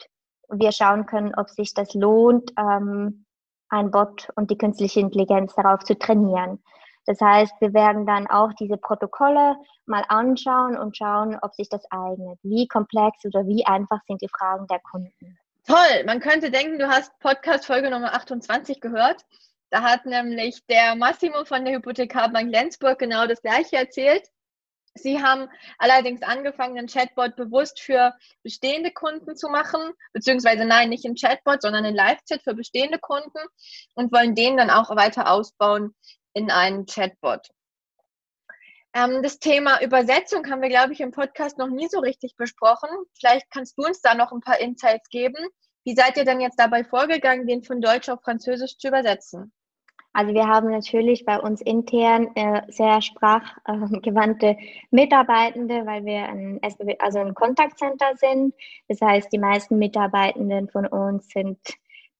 wir 0.49 0.73
schauen 0.73 1.07
können, 1.07 1.35
ob 1.37 1.49
sich 1.50 1.75
das 1.75 1.95
lohnt, 1.95 2.53
ähm, 2.59 3.25
ein 3.69 3.91
Bot 3.91 4.29
und 4.35 4.50
die 4.50 4.59
künstliche 4.59 5.00
Intelligenz 5.00 5.55
darauf 5.55 5.85
zu 5.85 5.97
trainieren. 5.97 6.62
Das 7.07 7.21
heißt, 7.21 7.55
wir 7.61 7.73
werden 7.73 8.07
dann 8.07 8.27
auch 8.27 8.53
diese 8.55 8.77
Protokolle 8.77 9.57
mal 9.87 10.05
anschauen 10.09 10.77
und 10.77 10.97
schauen, 10.97 11.39
ob 11.41 11.55
sich 11.55 11.69
das 11.69 11.85
eignet. 11.91 12.39
Wie 12.43 12.69
komplex 12.69 13.25
oder 13.25 13.47
wie 13.47 13.65
einfach 13.67 14.00
sind 14.07 14.21
die 14.23 14.29
Fragen 14.29 14.67
der 14.67 14.81
Kunden. 14.81 15.39
Toll, 15.67 16.05
man 16.07 16.21
könnte 16.21 16.50
denken, 16.50 16.79
du 16.79 16.89
hast 16.89 17.19
Podcast 17.21 17.67
Folge 17.67 17.91
Nummer 17.91 18.15
28 18.15 18.81
gehört. 18.81 19.25
Da 19.71 19.83
hat 19.83 20.05
nämlich 20.05 20.67
der 20.67 20.97
Massimo 20.97 21.45
von 21.45 21.65
der 21.65 21.75
Hypothekarbank 21.75 22.50
Lenzburg 22.50 22.99
genau 22.99 23.27
das 23.27 23.41
gleiche 23.41 23.77
erzählt. 23.77 24.29
Sie 24.95 25.23
haben 25.23 25.49
allerdings 25.79 26.23
angefangen, 26.23 26.77
einen 26.77 26.89
Chatbot 26.89 27.37
bewusst 27.37 27.81
für 27.81 28.12
bestehende 28.43 28.91
Kunden 28.91 29.37
zu 29.37 29.49
machen, 29.49 29.81
beziehungsweise 30.12 30.65
nein, 30.65 30.89
nicht 30.89 31.05
ein 31.05 31.15
Chatbot, 31.15 31.62
sondern 31.62 31.85
ein 31.85 31.95
Live-Chat 31.95 32.43
für 32.43 32.55
bestehende 32.55 32.99
Kunden 32.99 33.39
und 33.95 34.12
wollen 34.12 34.35
den 34.35 34.57
dann 34.57 34.71
auch 34.71 34.95
weiter 34.97 35.31
ausbauen 35.31 35.95
in 36.33 36.50
einen 36.50 36.87
Chatbot. 36.87 37.49
Ähm, 38.93 39.23
das 39.23 39.39
Thema 39.39 39.81
Übersetzung 39.81 40.50
haben 40.50 40.62
wir, 40.62 40.69
glaube 40.69 40.93
ich, 40.93 41.00
im 41.00 41.12
Podcast 41.12 41.59
noch 41.59 41.69
nie 41.69 41.87
so 41.89 42.00
richtig 42.00 42.35
besprochen. 42.35 42.91
Vielleicht 43.17 43.49
kannst 43.50 43.79
du 43.79 43.85
uns 43.85 44.00
da 44.00 44.15
noch 44.15 44.33
ein 44.33 44.41
paar 44.41 44.59
Insights 44.59 45.09
geben. 45.11 45.47
Wie 45.85 45.95
seid 45.95 46.17
ihr 46.17 46.25
denn 46.25 46.41
jetzt 46.41 46.59
dabei 46.59 46.83
vorgegangen, 46.83 47.47
den 47.47 47.62
von 47.62 47.81
Deutsch 47.81 48.09
auf 48.09 48.23
Französisch 48.23 48.77
zu 48.77 48.89
übersetzen? 48.89 49.53
Also 50.12 50.35
wir 50.35 50.49
haben 50.49 50.71
natürlich 50.71 51.25
bei 51.25 51.38
uns 51.38 51.61
intern 51.61 52.29
äh, 52.35 52.62
sehr 52.69 53.00
sprachgewandte 53.00 54.57
Mitarbeitende, 54.90 55.87
weil 55.87 56.05
wir 56.05 56.25
ein, 56.29 56.61
also 56.99 57.21
ein 57.21 57.35
Kontaktcenter 57.35 58.17
sind. 58.17 58.55
Das 58.88 59.00
heißt, 59.00 59.33
die 59.33 59.38
meisten 59.38 59.79
Mitarbeitenden 59.79 60.69
von 60.69 60.87
uns 60.87 61.29
sind 61.29 61.59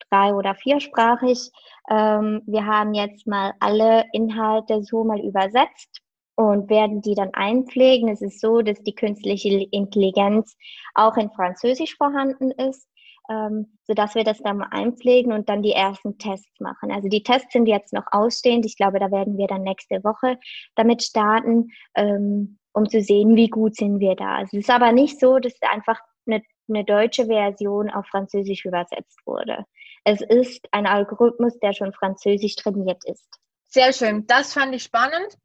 drei- 0.09 0.35
oder 0.35 0.55
viersprachig. 0.55 1.51
Ähm, 1.91 2.43
wir 2.47 2.65
haben 2.65 2.95
jetzt 2.95 3.27
mal 3.27 3.55
alle 3.59 4.05
Inhalte 4.13 4.83
so 4.85 5.03
mal 5.03 5.21
übersetzt 5.21 6.01
und 6.37 6.71
werden 6.71 7.03
die 7.03 7.15
dann 7.15 7.35
einpflegen. 7.35 8.09
Es 8.09 8.23
ist 8.23 8.41
so, 8.41 8.63
dass 8.63 8.81
die 8.85 8.95
künstliche 8.95 9.67
Intelligenz 9.73 10.57
auch 10.95 11.17
in 11.17 11.31
Französisch 11.31 11.97
vorhanden 11.97 12.53
ist 12.53 12.87
ähm, 13.31 13.79
sodass 13.85 14.15
wir 14.15 14.25
das 14.25 14.39
dann 14.39 14.59
mal 14.59 14.69
einpflegen 14.73 15.33
und 15.33 15.49
dann 15.49 15.63
die 15.63 15.73
ersten 15.73 16.19
Tests 16.19 16.59
machen. 16.59 16.91
Also 16.91 17.09
die 17.09 17.23
Tests 17.23 17.53
sind 17.53 17.67
jetzt 17.67 17.93
noch 17.93 18.07
ausstehend. 18.11 18.67
Ich 18.67 18.77
glaube, 18.77 18.99
da 18.99 19.11
werden 19.11 19.39
wir 19.39 19.47
dann 19.47 19.63
nächste 19.63 20.03
Woche 20.03 20.39
damit 20.75 21.03
starten, 21.03 21.69
ähm, 21.95 22.59
um 22.73 22.89
zu 22.89 23.01
sehen, 23.01 23.37
wie 23.37 23.49
gut 23.49 23.77
sind 23.77 24.01
wir 24.01 24.17
da. 24.17 24.37
Also 24.37 24.57
es 24.57 24.65
ist 24.65 24.71
aber 24.71 24.93
nicht 24.93 25.21
so, 25.21 25.39
dass 25.39 25.55
einfach 25.63 26.01
eine, 26.27 26.43
eine 26.69 26.85
deutsche 26.85 27.27
Version 27.27 27.89
auf 27.91 28.07
Französisch 28.07 28.65
übersetzt 28.65 29.21
wurde. 29.25 29.65
Es 30.05 30.21
ist 30.21 30.67
ein 30.73 30.87
Algorithmus, 30.87 31.59
der 31.61 31.73
schon 31.73 31.93
Französisch 31.93 32.57
trainiert 32.57 33.03
ist. 33.05 33.29
Sehr 33.69 33.93
schön. 33.93 34.27
Das 34.27 34.55
fand 34.55 34.75
ich 34.75 34.83
spannend. 34.83 35.37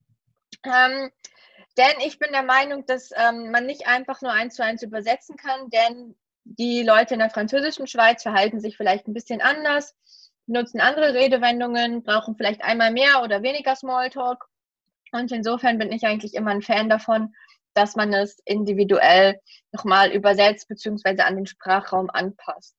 Ähm, 0.64 1.12
denn 1.78 2.00
ich 2.06 2.18
bin 2.18 2.32
der 2.32 2.44
Meinung, 2.44 2.86
dass 2.86 3.12
ähm, 3.16 3.52
man 3.52 3.66
nicht 3.66 3.86
einfach 3.86 4.22
nur 4.22 4.32
eins 4.32 4.56
zu 4.56 4.64
eins 4.64 4.82
übersetzen 4.82 5.36
kann, 5.36 5.70
denn 5.70 6.16
die 6.46 6.84
Leute 6.84 7.16
in 7.16 7.20
der 7.20 7.32
französischen 7.32 7.88
Schweiz 7.88 8.22
verhalten 8.24 8.60
sich 8.60 8.78
vielleicht 8.78 9.08
ein 9.08 9.14
bisschen 9.14 9.42
anders, 9.42 9.96
nutzen 10.46 10.80
andere 10.80 11.14
Redewendungen, 11.14 12.04
brauchen 12.04 12.36
vielleicht 12.36 12.64
einmal 12.64 12.92
mehr 12.92 13.24
oder 13.24 13.42
weniger 13.42 13.76
Smalltalk. 13.76 14.46
Und 15.12 15.32
insofern 15.32 15.80
bin 15.80 15.92
ich 15.92 16.06
eigentlich 16.06 16.36
immer 16.36 16.52
ein 16.52 16.62
Fan 16.62 16.88
davon, 16.88 17.34
dass 17.74 17.96
man 17.96 18.14
es 18.14 18.40
individuell 18.46 19.40
nochmal 19.72 20.12
übersetzt 20.12 20.68
bzw. 20.68 21.22
an 21.22 21.36
den 21.36 21.48
Sprachraum 21.48 22.10
anpasst. 22.12 22.76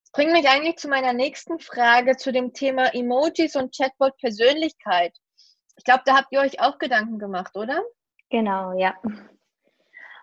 Das 0.00 0.10
bringt 0.12 0.32
mich 0.32 0.48
eigentlich 0.48 0.76
zu 0.76 0.88
meiner 0.88 1.12
nächsten 1.12 1.58
Frage 1.58 2.16
zu 2.16 2.32
dem 2.32 2.54
Thema 2.54 2.94
Emojis 2.94 3.56
und 3.56 3.76
Chatbot 3.76 4.16
Persönlichkeit. 4.18 5.14
Ich 5.76 5.84
glaube, 5.84 6.02
da 6.06 6.16
habt 6.16 6.28
ihr 6.30 6.40
euch 6.40 6.60
auch 6.60 6.78
Gedanken 6.78 7.18
gemacht, 7.18 7.56
oder? 7.56 7.82
Genau, 8.30 8.72
ja 8.78 8.94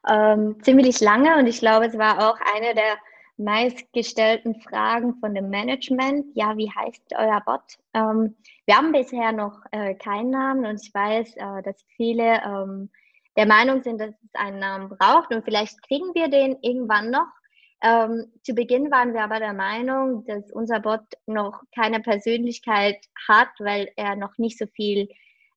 ähm, 0.09 0.57
ziemlich 0.63 0.99
lange 0.99 1.37
und 1.37 1.47
ich 1.47 1.59
glaube, 1.59 1.85
es 1.85 1.97
war 1.97 2.29
auch 2.29 2.39
eine 2.55 2.73
der 2.73 2.97
meistgestellten 3.37 4.61
Fragen 4.61 5.15
von 5.15 5.33
dem 5.33 5.49
Management. 5.49 6.27
Ja, 6.35 6.55
wie 6.57 6.69
heißt 6.69 7.13
euer 7.17 7.41
Bot? 7.45 7.77
Ähm, 7.93 8.35
wir 8.65 8.77
haben 8.77 8.91
bisher 8.91 9.31
noch 9.31 9.61
äh, 9.71 9.95
keinen 9.95 10.29
Namen 10.29 10.65
und 10.65 10.81
ich 10.81 10.93
weiß, 10.93 11.35
äh, 11.37 11.63
dass 11.63 11.83
viele 11.95 12.41
ähm, 12.45 12.89
der 13.37 13.45
Meinung 13.47 13.81
sind, 13.81 13.99
dass 13.99 14.11
es 14.11 14.35
einen 14.35 14.59
Namen 14.59 14.89
braucht 14.89 15.33
und 15.33 15.43
vielleicht 15.43 15.81
kriegen 15.87 16.13
wir 16.13 16.27
den 16.27 16.57
irgendwann 16.61 17.09
noch. 17.09 17.27
Ähm, 17.83 18.31
zu 18.43 18.53
Beginn 18.53 18.91
waren 18.91 19.13
wir 19.13 19.23
aber 19.23 19.39
der 19.39 19.53
Meinung, 19.53 20.23
dass 20.25 20.51
unser 20.51 20.79
Bot 20.79 21.01
noch 21.25 21.63
keine 21.73 21.99
Persönlichkeit 21.99 22.97
hat, 23.27 23.49
weil 23.59 23.91
er 23.95 24.15
noch 24.15 24.37
nicht 24.37 24.59
so 24.59 24.67
viel 24.67 25.09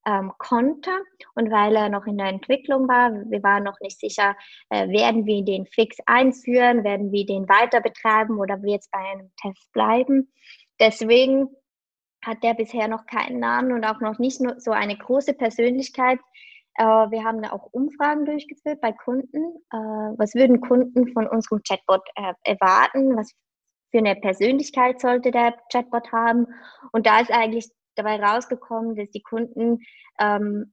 ähm, 0.06 0.32
konnte 0.38 0.90
und 1.34 1.50
weil 1.50 1.76
er 1.76 1.88
noch 1.88 2.06
in 2.06 2.18
der 2.18 2.28
Entwicklung 2.28 2.88
war. 2.88 3.12
Wir 3.30 3.42
waren 3.42 3.64
noch 3.64 3.78
nicht 3.80 3.98
sicher, 3.98 4.36
äh, 4.70 4.88
werden 4.88 5.26
wir 5.26 5.44
den 5.44 5.66
fix 5.66 5.96
einführen, 6.06 6.84
werden 6.84 7.12
wir 7.12 7.26
den 7.26 7.48
weiter 7.48 7.80
betreiben 7.80 8.38
oder 8.38 8.62
wird 8.62 8.82
es 8.82 8.88
bei 8.90 8.98
einem 8.98 9.30
Test 9.40 9.72
bleiben. 9.72 10.32
Deswegen 10.80 11.48
hat 12.24 12.42
der 12.42 12.54
bisher 12.54 12.88
noch 12.88 13.06
keinen 13.06 13.38
Namen 13.38 13.72
und 13.72 13.84
auch 13.84 14.00
noch 14.00 14.18
nicht 14.18 14.40
so 14.58 14.70
eine 14.72 14.96
große 14.96 15.34
Persönlichkeit. 15.34 16.18
Äh, 16.76 16.84
wir 16.84 17.24
haben 17.24 17.44
auch 17.44 17.68
Umfragen 17.72 18.24
durchgeführt 18.24 18.80
bei 18.80 18.92
Kunden. 18.92 19.56
Äh, 19.72 19.76
was 20.18 20.34
würden 20.34 20.60
Kunden 20.60 21.12
von 21.12 21.26
unserem 21.26 21.62
Chatbot 21.62 22.02
äh, 22.16 22.34
erwarten? 22.42 23.16
Was 23.16 23.32
für 23.90 23.98
eine 23.98 24.16
Persönlichkeit 24.16 25.00
sollte 25.00 25.30
der 25.30 25.54
Chatbot 25.70 26.12
haben? 26.12 26.46
Und 26.92 27.06
da 27.06 27.20
ist 27.20 27.30
eigentlich 27.30 27.70
dabei 27.96 28.22
rausgekommen, 28.22 28.96
dass 28.96 29.10
die 29.10 29.22
Kunden 29.22 29.78
ähm, 30.18 30.72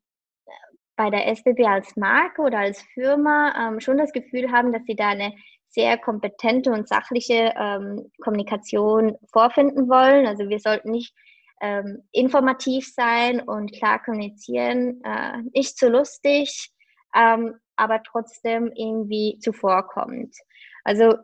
bei 0.96 1.10
der 1.10 1.28
SBB 1.28 1.66
als 1.66 1.96
Marke 1.96 2.42
oder 2.42 2.60
als 2.60 2.82
Firma 2.94 3.54
ähm, 3.58 3.80
schon 3.80 3.98
das 3.98 4.12
Gefühl 4.12 4.52
haben, 4.52 4.72
dass 4.72 4.84
sie 4.86 4.96
da 4.96 5.10
eine 5.10 5.34
sehr 5.70 5.98
kompetente 5.98 6.72
und 6.72 6.88
sachliche 6.88 7.54
ähm, 7.58 8.12
Kommunikation 8.22 9.18
vorfinden 9.32 9.90
wollen. 9.90 10.28
Also 10.28 10.50
wir 10.50 10.60
sollten 10.60 10.92
nicht 10.92 11.14
ähm, 11.62 12.04
informativ 12.12 12.92
sein 12.94 13.40
und 13.42 13.72
klar 13.72 14.04
kommunizieren, 14.04 15.02
äh, 15.04 15.38
nicht 15.54 15.78
zu 15.78 15.90
lustig, 15.90 16.72
ähm, 17.16 17.56
aber 17.78 18.04
trotzdem 18.04 18.72
irgendwie 18.76 19.40
zuvorkommend. 19.40 20.36
Also 20.84 21.16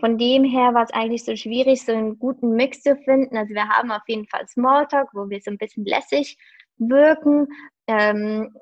von 0.00 0.18
dem 0.18 0.44
her 0.44 0.74
war 0.74 0.84
es 0.84 0.92
eigentlich 0.92 1.24
so 1.24 1.36
schwierig, 1.36 1.84
so 1.84 1.92
einen 1.92 2.18
guten 2.18 2.54
Mix 2.54 2.82
zu 2.82 2.96
finden. 2.96 3.36
Also 3.36 3.54
wir 3.54 3.68
haben 3.68 3.90
auf 3.92 4.02
jeden 4.08 4.26
Fall 4.26 4.46
Smalltalk, 4.48 5.08
wo 5.12 5.28
wir 5.28 5.40
so 5.40 5.50
ein 5.50 5.58
bisschen 5.58 5.84
lässig 5.84 6.36
wirken, 6.78 7.46
ähm, 7.86 8.54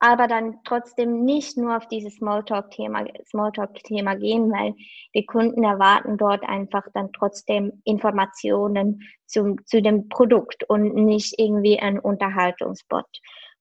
aber 0.00 0.26
dann 0.26 0.58
trotzdem 0.64 1.24
nicht 1.24 1.56
nur 1.56 1.76
auf 1.76 1.86
dieses 1.88 2.16
Smalltalk-Thema 2.16 3.06
Smalltalk 3.26 3.76
-Thema 3.78 4.16
gehen, 4.16 4.50
weil 4.50 4.74
die 5.14 5.24
Kunden 5.24 5.64
erwarten 5.64 6.18
dort 6.18 6.42
einfach 6.42 6.86
dann 6.92 7.12
trotzdem 7.12 7.80
Informationen 7.84 9.02
zum, 9.26 9.64
zu 9.66 9.80
dem 9.80 10.08
Produkt 10.08 10.64
und 10.68 10.94
nicht 10.94 11.38
irgendwie 11.38 11.78
ein 11.78 11.98
Unterhaltungsbot. 11.98 13.06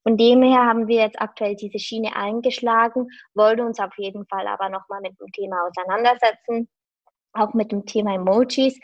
Von 0.02 0.18
dem 0.18 0.42
her 0.42 0.66
haben 0.66 0.88
wir 0.88 1.02
jetzt 1.02 1.22
aktuell 1.22 1.56
diese 1.56 1.80
Schiene 1.80 2.16
eingeschlagen, 2.16 3.08
wollen 3.36 3.62
uns 3.62 3.80
auf 3.80 3.98
jeden 3.98 4.26
Fall 4.26 4.48
aber 4.48 4.68
nochmal 4.68 5.00
mit 5.02 5.18
dem 5.20 5.32
Thema 5.32 5.66
auseinandersetzen 5.68 6.68
auch 7.34 7.54
mit 7.54 7.72
dem 7.72 7.86
Thema 7.86 8.16
Emojis. 8.16 8.80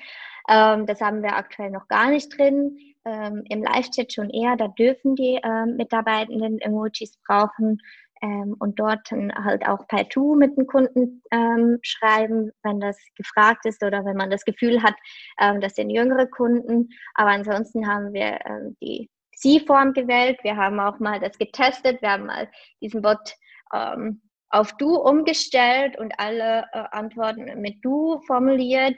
Ähm, 0.50 0.86
das 0.86 1.02
haben 1.02 1.22
wir 1.22 1.36
aktuell 1.36 1.72
noch 1.72 1.88
gar 1.88 2.10
nicht 2.10 2.38
drin. 2.38 2.78
Ähm, 3.06 3.44
Im 3.50 3.64
Live-Chat 3.64 4.14
schon 4.14 4.30
eher, 4.30 4.56
da 4.58 4.68
dürfen 4.68 5.16
die 5.16 5.40
ähm, 5.44 5.78
Mitarbeitenden 5.78 6.60
Emojis 6.60 7.18
brauchen. 7.26 7.80
ähm, 8.22 8.56
und 8.60 8.80
dort 8.80 9.10
halt 9.12 9.66
auch 9.66 9.88
per 9.88 10.10
Tu 10.10 10.36
mit 10.36 10.58
den 10.58 10.68
Kunden 10.68 11.22
ähm, 11.32 11.80
schreiben, 11.82 12.52
wenn 12.64 12.80
das 12.82 12.98
gefragt 13.16 13.66
ist 13.66 13.82
oder 13.84 14.04
wenn 14.04 14.18
man 14.18 14.30
das 14.30 14.44
Gefühl 14.44 14.84
hat, 14.84 14.96
ähm, 15.40 15.62
das 15.62 15.76
sind 15.76 15.90
jüngere 15.90 16.28
Kunden. 16.28 16.90
Aber 17.14 17.30
ansonsten 17.30 17.88
haben 17.88 18.12
wir 18.14 18.40
die 18.82 19.10
Sie-Form 19.36 19.94
gewählt. 19.94 20.38
Wir 20.44 20.58
haben 20.58 20.80
auch 20.82 21.00
mal 21.00 21.20
das 21.20 21.38
getestet. 21.38 22.02
Wir 22.02 22.12
haben 22.12 22.26
mal 22.26 22.50
diesen 22.82 23.02
Bot 23.02 23.36
ähm, 23.74 24.22
auf 24.50 24.76
Du 24.78 24.96
umgestellt 24.96 25.98
und 25.98 26.14
alle 26.18 26.66
äh, 26.74 26.84
Antworten 26.92 27.62
mit 27.62 27.84
Du 27.84 28.20
formuliert 28.26 28.96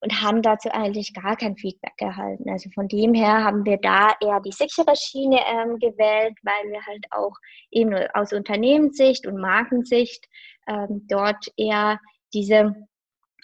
und 0.00 0.22
haben 0.22 0.42
dazu 0.42 0.70
eigentlich 0.70 1.12
gar 1.12 1.36
kein 1.36 1.56
Feedback 1.56 1.94
erhalten. 1.98 2.48
Also 2.48 2.70
von 2.70 2.86
dem 2.88 3.14
her 3.14 3.44
haben 3.44 3.64
wir 3.64 3.78
da 3.78 4.12
eher 4.20 4.40
die 4.40 4.52
sichere 4.52 4.94
Schiene 4.94 5.40
ähm, 5.46 5.78
gewählt, 5.78 6.36
weil 6.42 6.70
wir 6.70 6.86
halt 6.86 7.04
auch 7.10 7.34
eben 7.70 7.94
aus 8.14 8.32
Unternehmenssicht 8.32 9.26
und 9.26 9.40
Markensicht 9.40 10.24
ähm, 10.68 11.04
dort 11.08 11.48
eher 11.56 11.98
diese 12.32 12.74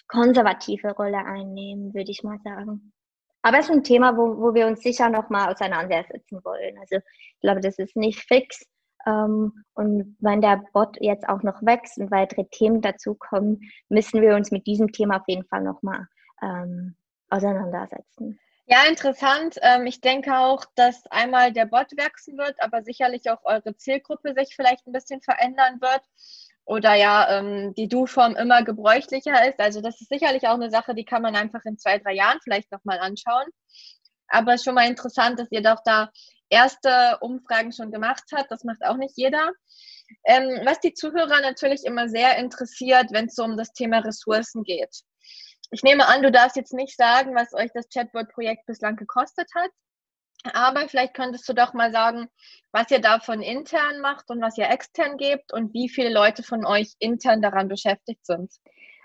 konservative 0.07 0.91
Rolle 0.91 1.17
einnehmen, 1.17 1.93
würde 1.93 2.11
ich 2.11 2.23
mal 2.23 2.39
sagen. 2.43 2.93
Aber 3.41 3.59
es 3.59 3.65
ist 3.65 3.71
ein 3.71 3.83
Thema, 3.83 4.15
wo, 4.17 4.37
wo 4.41 4.53
wir 4.53 4.65
uns 4.65 4.81
sicher 4.81 5.09
noch 5.09 5.29
mal 5.29 5.51
auseinandersetzen 5.51 6.39
wollen. 6.43 6.77
Also 6.79 6.95
ich 6.97 7.41
glaube, 7.41 7.59
das 7.59 7.77
ist 7.77 7.95
nicht 7.95 8.19
fix. 8.19 8.65
Ähm, 9.05 9.63
und 9.73 10.17
wenn 10.19 10.41
der 10.41 10.63
Bot 10.73 10.97
jetzt 10.99 11.27
auch 11.27 11.43
noch 11.43 11.61
wächst 11.61 11.97
und 11.97 12.11
weitere 12.11 12.45
Themen 12.45 12.81
dazukommen, 12.81 13.61
müssen 13.89 14.21
wir 14.21 14.35
uns 14.35 14.51
mit 14.51 14.65
diesem 14.67 14.91
Thema 14.91 15.17
auf 15.17 15.27
jeden 15.27 15.45
Fall 15.45 15.61
noch 15.61 15.81
mal 15.81 16.07
ähm, 16.41 16.95
auseinandersetzen. 17.29 18.39
Ja, 18.67 18.83
interessant. 18.89 19.57
Ähm, 19.61 19.85
ich 19.85 20.01
denke 20.01 20.35
auch, 20.35 20.65
dass 20.75 21.05
einmal 21.11 21.53
der 21.53 21.67
Bot 21.67 21.91
wachsen 21.97 22.37
wird, 22.37 22.55
aber 22.59 22.81
sicherlich 22.83 23.29
auch 23.29 23.43
eure 23.43 23.75
Zielgruppe 23.77 24.33
sich 24.33 24.55
vielleicht 24.55 24.87
ein 24.87 24.93
bisschen 24.93 25.21
verändern 25.21 25.79
wird 25.81 26.01
oder 26.65 26.95
ja, 26.95 27.29
ähm, 27.29 27.75
die 27.75 27.87
Du-Form 27.87 28.35
immer 28.35 28.63
gebräuchlicher 28.63 29.47
ist. 29.47 29.59
Also 29.59 29.81
das 29.81 30.01
ist 30.01 30.09
sicherlich 30.09 30.47
auch 30.47 30.55
eine 30.55 30.71
Sache, 30.71 30.95
die 30.95 31.05
kann 31.05 31.21
man 31.21 31.35
einfach 31.35 31.63
in 31.65 31.77
zwei, 31.77 31.99
drei 31.99 32.13
Jahren 32.13 32.39
vielleicht 32.43 32.71
nochmal 32.71 32.99
anschauen. 32.99 33.45
Aber 34.27 34.53
es 34.53 34.61
ist 34.61 34.65
schon 34.65 34.73
mal 34.75 34.89
interessant, 34.89 35.39
dass 35.39 35.51
ihr 35.51 35.61
doch 35.61 35.81
da 35.85 36.09
erste 36.49 37.17
Umfragen 37.21 37.71
schon 37.71 37.91
gemacht 37.91 38.23
habt. 38.33 38.51
Das 38.51 38.63
macht 38.63 38.83
auch 38.83 38.97
nicht 38.97 39.17
jeder. 39.17 39.51
Ähm, 40.25 40.61
was 40.65 40.79
die 40.79 40.93
Zuhörer 40.93 41.41
natürlich 41.41 41.83
immer 41.83 42.07
sehr 42.07 42.37
interessiert, 42.37 43.07
wenn 43.11 43.25
es 43.25 43.35
so 43.35 43.43
um 43.43 43.57
das 43.57 43.73
Thema 43.73 43.99
Ressourcen 43.99 44.63
geht. 44.63 45.01
Ich 45.71 45.83
nehme 45.83 46.07
an, 46.07 46.21
du 46.21 46.31
darfst 46.31 46.55
jetzt 46.55 46.73
nicht 46.73 46.95
sagen, 46.95 47.35
was 47.35 47.53
euch 47.53 47.71
das 47.73 47.89
Chatbot-Projekt 47.89 48.65
bislang 48.65 48.95
gekostet 48.95 49.49
hat. 49.55 49.71
Aber 50.53 50.87
vielleicht 50.87 51.15
könntest 51.15 51.49
du 51.49 51.53
doch 51.53 51.73
mal 51.73 51.91
sagen, 51.91 52.27
was 52.71 52.91
ihr 52.91 52.99
davon 52.99 53.41
intern 53.41 53.99
macht 53.99 54.29
und 54.29 54.41
was 54.41 54.57
ihr 54.57 54.69
extern 54.69 55.17
gebt 55.17 55.51
und 55.51 55.73
wie 55.73 55.89
viele 55.89 56.13
Leute 56.13 56.43
von 56.43 56.65
euch 56.65 56.93
intern 56.99 57.41
daran 57.41 57.67
beschäftigt 57.67 58.25
sind. 58.25 58.53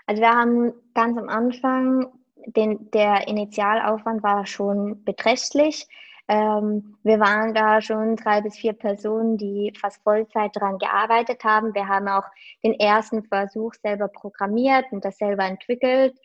Also 0.05 0.21
wir 0.21 0.29
haben 0.29 0.73
ganz 0.93 1.17
am 1.17 1.29
Anfang, 1.29 2.11
den, 2.45 2.91
der 2.91 3.27
Initialaufwand 3.27 4.23
war 4.23 4.45
schon 4.45 5.03
beträchtlich. 5.03 5.87
Ähm, 6.31 6.95
wir 7.03 7.19
waren 7.19 7.53
da 7.53 7.81
schon 7.81 8.15
drei 8.15 8.39
bis 8.39 8.55
vier 8.55 8.71
Personen, 8.71 9.35
die 9.37 9.73
fast 9.77 10.01
Vollzeit 10.01 10.55
daran 10.55 10.77
gearbeitet 10.77 11.43
haben. 11.43 11.75
Wir 11.75 11.89
haben 11.89 12.07
auch 12.07 12.23
den 12.63 12.73
ersten 12.79 13.25
Versuch 13.25 13.73
selber 13.73 14.07
programmiert 14.07 14.85
und 14.91 15.03
das 15.03 15.17
selber 15.17 15.43
entwickelt. 15.43 16.17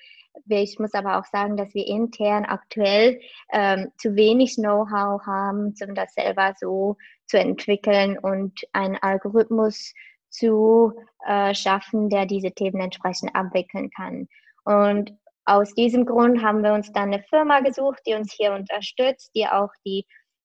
Ich 0.48 0.78
muss 0.78 0.94
aber 0.94 1.18
auch 1.18 1.24
sagen, 1.24 1.56
dass 1.56 1.74
wir 1.74 1.88
intern 1.88 2.44
aktuell 2.44 3.18
ähm, 3.52 3.90
zu 3.98 4.14
wenig 4.14 4.54
Know-how 4.54 5.26
haben, 5.26 5.74
um 5.88 5.94
das 5.96 6.14
selber 6.14 6.54
so 6.56 6.96
zu 7.26 7.40
entwickeln 7.40 8.16
und 8.16 8.60
einen 8.72 8.98
Algorithmus 9.00 9.92
zu 10.28 10.92
äh, 11.26 11.52
schaffen, 11.52 12.10
der 12.10 12.26
diese 12.26 12.52
Themen 12.52 12.80
entsprechend 12.80 13.34
abwickeln 13.34 13.90
kann. 13.90 14.28
Und 14.64 15.16
aus 15.46 15.74
diesem 15.74 16.04
Grund 16.04 16.42
haben 16.42 16.62
wir 16.62 16.74
uns 16.74 16.92
dann 16.92 17.12
eine 17.12 17.22
Firma 17.22 17.60
gesucht, 17.60 18.00
die 18.06 18.14
uns 18.14 18.32
hier 18.32 18.52
unterstützt, 18.52 19.30
die 19.34 19.46
auch 19.46 19.70
die, 19.84 20.04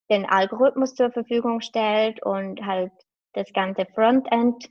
den 0.10 0.26
Algorithmus 0.26 0.94
zur 0.94 1.12
Verfügung 1.12 1.62
stellt 1.62 2.24
und 2.24 2.64
halt 2.66 2.92
das 3.34 3.52
ganze 3.54 3.86
Frontend 3.96 4.70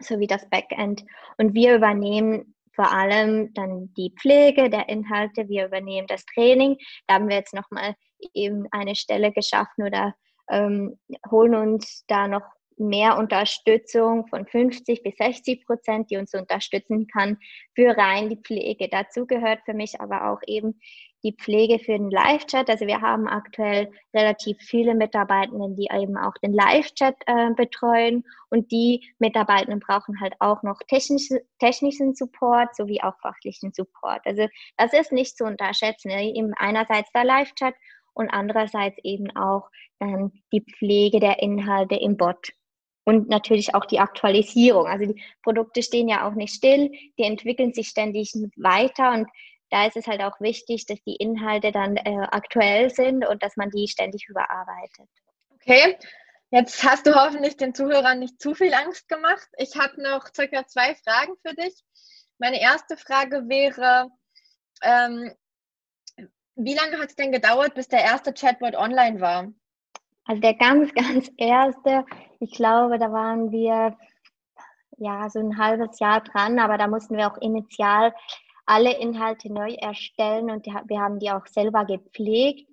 sowie 0.00 0.26
das 0.26 0.48
Backend. 0.48 1.04
Und 1.36 1.54
wir 1.54 1.76
übernehmen 1.76 2.54
vor 2.74 2.92
allem 2.92 3.52
dann 3.54 3.92
die 3.96 4.14
Pflege 4.18 4.70
der 4.70 4.88
Inhalte, 4.88 5.48
wir 5.48 5.66
übernehmen 5.66 6.06
das 6.06 6.24
Training. 6.26 6.76
Da 7.06 7.14
haben 7.14 7.28
wir 7.28 7.36
jetzt 7.36 7.52
nochmal 7.54 7.94
eben 8.34 8.66
eine 8.70 8.94
Stelle 8.94 9.32
geschaffen 9.32 9.84
oder 9.84 10.14
ähm, 10.48 10.98
holen 11.30 11.54
uns 11.56 12.04
da 12.06 12.28
noch 12.28 12.44
mehr 12.80 13.16
Unterstützung 13.18 14.26
von 14.28 14.46
50 14.46 15.02
bis 15.02 15.16
60 15.16 15.66
Prozent, 15.66 16.10
die 16.10 16.16
uns 16.16 16.34
unterstützen 16.34 17.06
kann 17.06 17.38
für 17.74 17.96
rein 17.96 18.28
die 18.28 18.36
Pflege. 18.36 18.88
Dazu 18.88 19.26
gehört 19.26 19.60
für 19.64 19.74
mich 19.74 20.00
aber 20.00 20.30
auch 20.30 20.40
eben 20.46 20.80
die 21.24 21.32
Pflege 21.32 21.78
für 21.78 21.92
den 21.92 22.10
Live-Chat. 22.10 22.70
Also 22.70 22.86
wir 22.86 23.00
haben 23.00 23.26
aktuell 23.26 23.90
relativ 24.14 24.58
viele 24.60 24.94
Mitarbeitenden, 24.94 25.74
die 25.76 25.88
eben 25.92 26.16
auch 26.16 26.34
den 26.42 26.52
Live-Chat 26.52 27.16
äh, 27.26 27.50
betreuen 27.54 28.24
und 28.50 28.70
die 28.70 29.12
Mitarbeitenden 29.18 29.80
brauchen 29.80 30.20
halt 30.20 30.34
auch 30.38 30.62
noch 30.62 30.78
technische, 30.86 31.42
technischen 31.58 32.14
Support 32.14 32.76
sowie 32.76 33.00
auch 33.02 33.18
fachlichen 33.20 33.72
Support. 33.72 34.20
Also 34.24 34.46
das 34.76 34.92
ist 34.92 35.12
nicht 35.12 35.36
zu 35.36 35.44
unterschätzen. 35.44 36.08
Ne? 36.08 36.32
Eben 36.34 36.54
einerseits 36.54 37.10
der 37.12 37.24
Live-Chat 37.24 37.74
und 38.14 38.30
andererseits 38.30 38.98
eben 39.02 39.34
auch 39.36 39.68
dann 39.98 40.32
die 40.52 40.60
Pflege 40.62 41.20
der 41.20 41.42
Inhalte 41.42 41.96
im 41.96 42.16
Bot. 42.16 42.52
Und 43.08 43.30
natürlich 43.30 43.74
auch 43.74 43.86
die 43.86 44.00
Aktualisierung. 44.00 44.86
Also 44.86 45.06
die 45.06 45.22
Produkte 45.42 45.82
stehen 45.82 46.10
ja 46.10 46.28
auch 46.28 46.34
nicht 46.34 46.52
still, 46.52 46.92
die 47.18 47.22
entwickeln 47.22 47.72
sich 47.72 47.88
ständig 47.88 48.34
weiter 48.56 49.12
und 49.12 49.26
da 49.70 49.86
ist 49.86 49.96
es 49.96 50.06
halt 50.06 50.20
auch 50.20 50.38
wichtig, 50.40 50.84
dass 50.84 51.02
die 51.04 51.16
Inhalte 51.16 51.72
dann 51.72 51.96
äh, 51.96 52.26
aktuell 52.30 52.90
sind 52.90 53.26
und 53.26 53.42
dass 53.42 53.56
man 53.56 53.70
die 53.70 53.88
ständig 53.88 54.28
überarbeitet. 54.28 55.08
Okay, 55.54 55.96
jetzt 56.50 56.84
hast 56.84 57.06
du 57.06 57.14
hoffentlich 57.14 57.56
den 57.56 57.74
Zuhörern 57.74 58.18
nicht 58.18 58.42
zu 58.42 58.54
viel 58.54 58.74
Angst 58.74 59.08
gemacht. 59.08 59.48
Ich 59.56 59.74
habe 59.74 60.02
noch 60.02 60.26
circa 60.36 60.66
zwei 60.66 60.94
Fragen 60.94 61.32
für 61.40 61.54
dich. 61.54 61.82
Meine 62.36 62.60
erste 62.60 62.98
Frage 62.98 63.48
wäre, 63.48 64.10
ähm, 64.82 65.32
wie 66.56 66.74
lange 66.74 66.98
hat 66.98 67.08
es 67.08 67.16
denn 67.16 67.32
gedauert, 67.32 67.74
bis 67.74 67.88
der 67.88 68.02
erste 68.02 68.34
Chatbot 68.34 68.74
online 68.74 69.18
war? 69.18 69.50
Also 70.24 70.42
der 70.42 70.52
ganz, 70.52 70.92
ganz 70.94 71.30
erste, 71.38 72.04
ich 72.40 72.52
glaube, 72.52 72.98
da 72.98 73.12
waren 73.12 73.50
wir 73.50 73.96
ja 74.98 75.28
so 75.30 75.38
ein 75.38 75.58
halbes 75.58 75.98
Jahr 75.98 76.20
dran, 76.20 76.58
aber 76.58 76.78
da 76.78 76.86
mussten 76.86 77.16
wir 77.16 77.30
auch 77.30 77.38
initial 77.40 78.12
alle 78.66 78.98
Inhalte 78.98 79.52
neu 79.52 79.72
erstellen 79.74 80.50
und 80.50 80.66
wir 80.66 81.00
haben 81.00 81.18
die 81.18 81.30
auch 81.30 81.46
selber 81.46 81.84
gepflegt. 81.84 82.68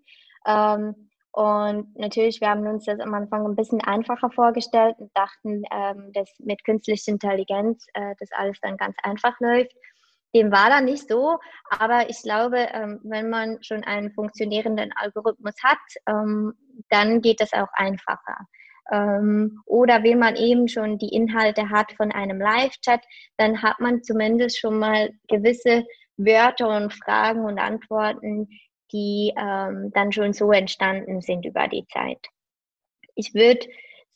Ähm, 0.45 1.09
und 1.31 1.97
natürlich, 1.97 2.39
wir 2.41 2.49
haben 2.49 2.65
uns 2.65 2.85
das 2.85 2.99
am 2.99 3.13
Anfang 3.13 3.45
ein 3.45 3.55
bisschen 3.55 3.81
einfacher 3.81 4.29
vorgestellt 4.29 4.95
und 4.99 5.11
dachten, 5.15 5.63
ähm, 5.71 6.11
dass 6.13 6.29
mit 6.39 6.63
künstlicher 6.63 7.11
Intelligenz 7.11 7.85
äh, 7.93 8.15
das 8.19 8.29
alles 8.31 8.59
dann 8.61 8.77
ganz 8.77 8.95
einfach 9.03 9.37
läuft. 9.39 9.73
Dem 10.33 10.51
war 10.51 10.69
dann 10.69 10.85
nicht 10.85 11.07
so, 11.07 11.37
aber 11.69 12.09
ich 12.09 12.21
glaube, 12.21 12.67
ähm, 12.73 12.99
wenn 13.03 13.29
man 13.29 13.61
schon 13.63 13.83
einen 13.83 14.11
funktionierenden 14.11 14.91
Algorithmus 14.95 15.55
hat, 15.63 15.77
ähm, 16.07 16.53
dann 16.89 17.21
geht 17.21 17.39
das 17.39 17.53
auch 17.53 17.71
einfacher. 17.73 18.47
Ähm, 18.91 19.61
oder 19.65 20.03
wenn 20.03 20.19
man 20.19 20.35
eben 20.35 20.67
schon 20.67 20.97
die 20.97 21.09
Inhalte 21.09 21.69
hat 21.69 21.91
von 21.93 22.11
einem 22.11 22.39
Live-Chat, 22.39 23.01
dann 23.37 23.61
hat 23.61 23.79
man 23.79 24.03
zumindest 24.03 24.59
schon 24.59 24.79
mal 24.79 25.09
gewisse 25.27 25.85
Wörter 26.17 26.75
und 26.75 26.93
Fragen 26.93 27.45
und 27.45 27.59
Antworten, 27.59 28.47
die 28.91 29.33
ähm, 29.37 29.91
dann 29.93 30.11
schon 30.11 30.33
so 30.33 30.51
entstanden 30.51 31.21
sind 31.21 31.45
über 31.45 31.67
die 31.67 31.85
Zeit. 31.87 32.19
Ich 33.15 33.33
würde 33.33 33.67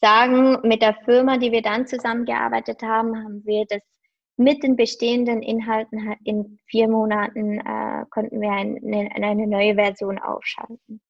sagen, 0.01 0.60
mit 0.63 0.82
der 0.82 0.95
Firma, 1.05 1.38
die 1.38 1.51
wir 1.51 1.62
dann 1.62 1.88
zusammengearbeitet 1.88 2.82
haben, 2.82 3.15
haben 3.17 3.45
wir 3.45 3.65
das 3.67 3.82
mit 4.38 4.63
den 4.63 4.77
bestehenden 4.77 5.41
Inhalten 5.41 6.15
in 6.23 6.60
vier 6.67 6.88
Monaten 6.88 7.60
äh, 7.60 8.05
konnten 8.10 8.39
wir 8.39 8.51
eine, 8.51 9.10
eine 9.13 9.47
neue 9.47 9.75
Version 9.75 10.17
aufschalten. 10.17 11.01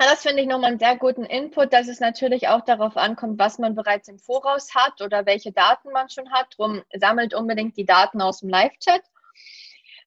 Das 0.00 0.22
finde 0.22 0.42
ich 0.42 0.48
nochmal 0.48 0.70
einen 0.70 0.78
sehr 0.78 0.96
guten 0.96 1.24
Input, 1.24 1.72
dass 1.72 1.88
es 1.88 1.98
natürlich 1.98 2.46
auch 2.46 2.60
darauf 2.60 2.96
ankommt, 2.96 3.40
was 3.40 3.58
man 3.58 3.74
bereits 3.74 4.06
im 4.06 4.20
Voraus 4.20 4.72
hat 4.74 5.00
oder 5.02 5.26
welche 5.26 5.50
Daten 5.50 5.90
man 5.90 6.08
schon 6.08 6.30
hat. 6.30 6.54
Drum 6.56 6.82
sammelt 6.94 7.34
unbedingt 7.34 7.76
die 7.76 7.84
Daten 7.84 8.22
aus 8.22 8.38
dem 8.38 8.48
Live-Chat. 8.48 9.02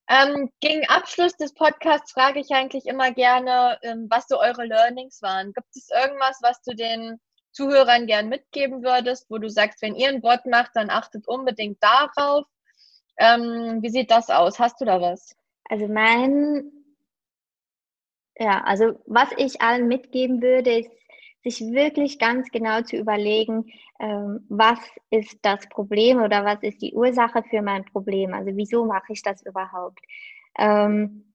Ähm, 0.08 0.50
gegen 0.62 0.88
Abschluss 0.88 1.36
des 1.36 1.54
Podcasts 1.54 2.14
frage 2.14 2.40
ich 2.40 2.52
eigentlich 2.52 2.86
immer 2.86 3.12
gerne, 3.12 3.80
ähm, 3.82 4.08
was 4.10 4.28
so 4.30 4.40
eure 4.40 4.66
Learnings 4.66 5.22
waren. 5.22 5.52
Gibt 5.52 5.76
es 5.76 5.90
irgendwas, 5.90 6.40
was 6.42 6.62
du 6.62 6.74
den 6.74 7.20
Zuhörern 7.52 8.08
gern 8.08 8.30
mitgeben 8.30 8.84
würdest, 8.84 9.30
wo 9.30 9.40
du 9.40 9.50
sagst, 9.50 9.82
wenn 9.82 9.96
ihr 9.96 10.08
einen 10.08 10.22
Bot 10.22 10.46
macht, 10.46 10.72
dann 10.74 10.90
achtet 10.90 11.28
unbedingt 11.28 11.84
darauf. 11.84 12.46
Ähm, 13.18 13.80
wie 13.82 13.90
sieht 13.90 14.10
das 14.10 14.30
aus? 14.30 14.58
Hast 14.58 14.80
du 14.80 14.86
da 14.86 15.02
was? 15.02 15.36
Also 15.70 15.88
mein 15.90 16.81
ja, 18.38 18.62
also 18.64 19.00
was 19.06 19.30
ich 19.38 19.62
allen 19.62 19.88
mitgeben 19.88 20.42
würde, 20.42 20.80
ist 20.80 20.92
sich 21.44 21.60
wirklich 21.72 22.20
ganz 22.20 22.50
genau 22.50 22.82
zu 22.82 22.98
überlegen, 22.98 23.72
ähm, 24.00 24.46
was 24.50 24.80
ist 25.10 25.40
das 25.42 25.68
Problem 25.70 26.22
oder 26.22 26.46
was 26.46 26.62
ist 26.62 26.82
die 26.82 26.94
Ursache 26.94 27.44
für 27.50 27.62
mein 27.62 27.84
Problem? 27.86 28.34
Also 28.34 28.52
wieso 28.56 28.86
mache 28.86 29.14
ich 29.14 29.24
das 29.24 29.44
überhaupt? 29.46 30.00
Ähm, 30.58 31.34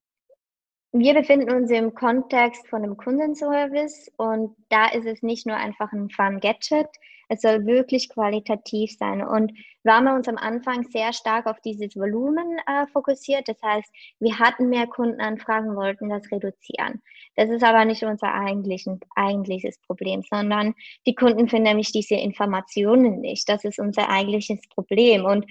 wir 0.93 1.13
befinden 1.13 1.51
uns 1.51 1.69
im 1.69 1.93
Kontext 1.93 2.67
von 2.69 2.83
einem 2.83 2.95
Kundenservice 2.95 4.11
und 4.17 4.55
da 4.69 4.87
ist 4.87 5.05
es 5.05 5.21
nicht 5.21 5.45
nur 5.45 5.57
einfach 5.57 5.91
ein 5.91 6.09
Fun 6.09 6.39
Gadget, 6.39 6.87
es 7.29 7.41
soll 7.41 7.65
wirklich 7.65 8.09
qualitativ 8.09 8.95
sein. 8.97 9.21
Und 9.21 9.51
wir 9.83 9.93
haben 9.93 10.07
uns 10.07 10.27
am 10.27 10.37
Anfang 10.37 10.83
sehr 10.83 11.13
stark 11.13 11.45
auf 11.45 11.59
dieses 11.61 11.95
Volumen 11.95 12.57
äh, 12.67 12.87
fokussiert. 12.91 13.47
Das 13.47 13.61
heißt, 13.61 13.89
wir 14.19 14.39
hatten 14.39 14.69
mehr 14.69 14.87
Kundenanfragen, 14.87 15.75
wollten 15.75 16.09
das 16.09 16.31
reduzieren. 16.31 17.01
Das 17.35 17.49
ist 17.49 17.63
aber 17.63 17.85
nicht 17.85 18.03
unser 18.03 18.33
eigentliches 18.33 19.77
Problem, 19.79 20.23
sondern 20.29 20.73
die 21.05 21.15
Kunden 21.15 21.47
finden 21.47 21.67
nämlich 21.67 21.91
diese 21.91 22.15
Informationen 22.15 23.19
nicht. 23.21 23.47
Das 23.49 23.63
ist 23.63 23.79
unser 23.79 24.09
eigentliches 24.09 24.61
Problem. 24.69 25.25
Und 25.25 25.45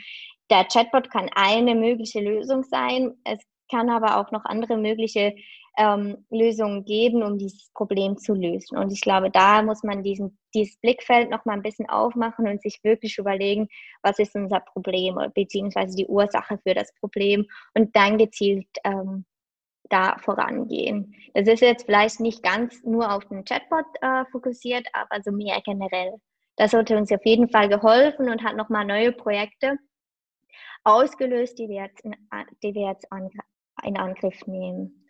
der 0.50 0.64
Chatbot 0.64 1.10
kann 1.10 1.28
eine 1.34 1.74
mögliche 1.74 2.20
Lösung 2.20 2.62
sein. 2.62 3.14
Es 3.24 3.40
kann 3.70 3.90
aber 3.90 4.18
auch 4.18 4.30
noch 4.30 4.44
andere 4.44 4.76
mögliche 4.76 5.34
ähm, 5.76 6.24
Lösungen 6.30 6.84
geben, 6.84 7.22
um 7.22 7.38
dieses 7.38 7.70
Problem 7.72 8.16
zu 8.16 8.34
lösen. 8.34 8.78
Und 8.78 8.92
ich 8.92 9.00
glaube, 9.00 9.30
da 9.30 9.62
muss 9.62 9.82
man 9.82 10.02
diesen, 10.02 10.38
dieses 10.54 10.78
Blickfeld 10.78 11.30
noch 11.30 11.44
mal 11.44 11.54
ein 11.54 11.62
bisschen 11.62 11.88
aufmachen 11.88 12.48
und 12.48 12.62
sich 12.62 12.80
wirklich 12.82 13.18
überlegen, 13.18 13.68
was 14.02 14.18
ist 14.18 14.34
unser 14.34 14.60
Problem 14.60 15.18
beziehungsweise 15.34 15.96
die 15.96 16.06
Ursache 16.06 16.58
für 16.62 16.74
das 16.74 16.92
Problem 17.00 17.46
und 17.74 17.94
dann 17.94 18.18
gezielt 18.18 18.66
ähm, 18.84 19.24
da 19.88 20.16
vorangehen. 20.18 21.14
Das 21.34 21.46
ist 21.46 21.60
jetzt 21.60 21.86
vielleicht 21.86 22.20
nicht 22.20 22.42
ganz 22.42 22.82
nur 22.82 23.12
auf 23.12 23.24
den 23.26 23.44
Chatbot 23.44 23.86
äh, 24.00 24.24
fokussiert, 24.32 24.86
aber 24.92 25.22
so 25.22 25.30
mehr 25.30 25.60
generell. 25.64 26.14
Das 26.56 26.72
hat 26.72 26.90
uns 26.90 27.12
auf 27.12 27.24
jeden 27.24 27.48
Fall 27.50 27.68
geholfen 27.68 28.30
und 28.30 28.42
hat 28.42 28.56
nochmal 28.56 28.84
neue 28.84 29.12
Projekte 29.12 29.78
ausgelöst, 30.84 31.58
die 31.58 31.68
wir 31.68 31.82
jetzt 31.84 32.00
in, 32.00 32.16
die 32.62 32.74
wir 32.74 32.88
jetzt 32.88 33.06
in 33.84 33.96
Angriff 33.96 34.46
nehmen. 34.46 35.05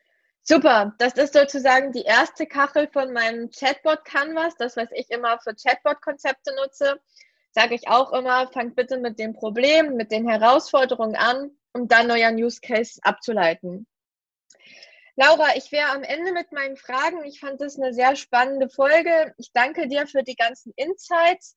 Super, 0.48 0.94
das 0.98 1.14
ist 1.14 1.34
sozusagen 1.34 1.90
die 1.90 2.04
erste 2.04 2.46
Kachel 2.46 2.88
von 2.92 3.12
meinem 3.12 3.50
Chatbot 3.50 4.04
Canvas, 4.04 4.54
das, 4.56 4.76
was 4.76 4.88
ich 4.92 5.10
immer 5.10 5.40
für 5.40 5.56
Chatbot-Konzepte 5.56 6.54
nutze. 6.54 7.00
Sage 7.50 7.74
ich 7.74 7.88
auch 7.88 8.12
immer, 8.12 8.46
fangt 8.52 8.76
bitte 8.76 8.98
mit 8.98 9.18
dem 9.18 9.32
Problem, 9.32 9.96
mit 9.96 10.12
den 10.12 10.28
Herausforderungen 10.28 11.16
an, 11.16 11.50
um 11.72 11.88
dann 11.88 12.08
euer 12.12 12.30
Use 12.30 12.60
Case 12.60 13.00
abzuleiten. 13.02 13.88
Laura, 15.16 15.56
ich 15.56 15.72
wäre 15.72 15.90
am 15.90 16.04
Ende 16.04 16.30
mit 16.30 16.52
meinen 16.52 16.76
Fragen. 16.76 17.24
Ich 17.24 17.40
fand 17.40 17.60
es 17.60 17.76
eine 17.76 17.92
sehr 17.92 18.14
spannende 18.14 18.68
Folge. 18.68 19.34
Ich 19.38 19.50
danke 19.52 19.88
dir 19.88 20.06
für 20.06 20.22
die 20.22 20.36
ganzen 20.36 20.72
Insights. 20.76 21.56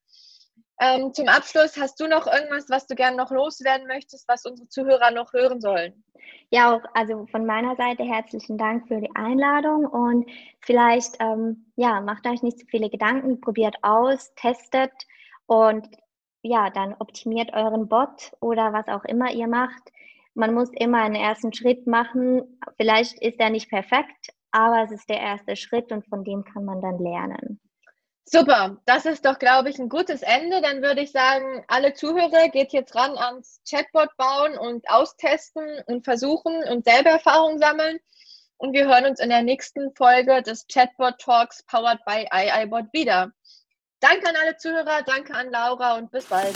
Ähm, 0.82 1.13
zum 1.13 1.28
Abschluss, 1.28 1.78
hast 1.78 2.00
du 2.00 2.08
noch 2.08 2.26
irgendwas, 2.26 2.70
was 2.70 2.88
du 2.88 2.96
gerne 2.96 3.18
noch 3.18 3.32
loswerden 3.32 3.86
möchtest, 3.88 4.28
was 4.30 4.46
unsere 4.46 4.70
Zuhörer 4.70 5.12
noch 5.12 5.34
hören 5.34 5.60
sollen? 5.60 6.04
Ja, 6.52 6.74
auch 6.74 6.84
also 6.94 7.28
von 7.28 7.46
meiner 7.46 7.76
Seite 7.76 8.04
herzlichen 8.04 8.58
Dank 8.58 8.88
für 8.88 9.02
die 9.02 9.13
Einladung 9.13 9.86
und 9.86 10.30
vielleicht, 10.62 11.18
ähm, 11.20 11.72
ja, 11.76 12.00
macht 12.02 12.26
euch 12.28 12.42
nicht 12.44 12.60
zu 12.60 12.65
viele 12.65 12.89
Gedanken, 12.89 13.42
probiert 13.42 13.76
aus, 13.82 14.34
testet 14.36 14.92
und 15.48 15.88
ja, 16.42 16.70
dann 16.70 16.96
optimiert 17.00 17.54
euren 17.54 17.89
Bot 17.89 18.32
oder 18.39 18.72
was 18.72 18.88
auch 18.88 19.04
immer 19.04 19.32
ihr 19.32 19.48
macht. 19.48 19.92
Man 20.34 20.54
muss 20.54 20.70
immer 20.72 21.02
einen 21.02 21.15
ersten 21.15 21.52
Schritt 21.52 21.86
machen. 21.88 22.60
Vielleicht 22.78 23.22
ist 23.22 23.39
er 23.39 23.50
nicht 23.50 23.70
perfekt, 23.70 24.30
aber 24.52 24.84
es 24.84 24.92
ist 24.92 25.10
der 25.10 25.20
erste 25.20 25.58
Schritt 25.58 25.92
und 25.92 26.08
von 26.08 26.24
dem 26.24 26.46
kann 26.46 26.63
man 26.63 26.82
dann 26.82 26.98
lernen. 27.00 27.60
Super, 28.32 28.78
das 28.86 29.08
ist 29.08 29.26
doch, 29.26 29.39
glaube 29.39 29.72
ich, 29.72 29.80
ein 29.80 29.89
gutes 29.89 30.22
Ende. 30.22 30.62
Dann 30.62 30.84
würde 30.84 31.02
ich 31.02 31.12
sagen, 31.12 31.63
alle 31.68 31.96
Zuhörer 31.96 32.50
geht 32.50 32.74
jetzt 32.74 32.94
ran 32.94 33.18
ans 33.18 33.60
Chatbot 33.68 34.15
bauen 34.18 34.56
und 34.56 34.88
austesten 34.88 35.82
und 35.88 36.04
versuchen 36.04 36.63
und 36.70 36.86
selber 36.86 37.10
Erfahrung 37.10 37.58
sammeln. 37.58 38.00
Und 38.58 38.74
wir 38.74 38.86
hören 38.86 39.08
uns 39.08 39.20
in 39.20 39.30
der 39.30 39.42
nächsten 39.42 39.96
Folge 39.96 40.44
des 40.44 40.68
Chatbot 40.68 41.18
Talks 41.18 41.63
powered 41.63 42.06
by 42.06 42.28
iiBot 42.32 42.94
wieder. 42.94 43.32
Danke 44.00 44.30
an 44.30 44.36
alle 44.36 44.56
Zuhörer, 44.58 45.02
danke 45.08 45.34
an 45.34 45.50
Laura 45.50 45.96
und 45.96 46.12
bis 46.12 46.26
bald. 46.26 46.54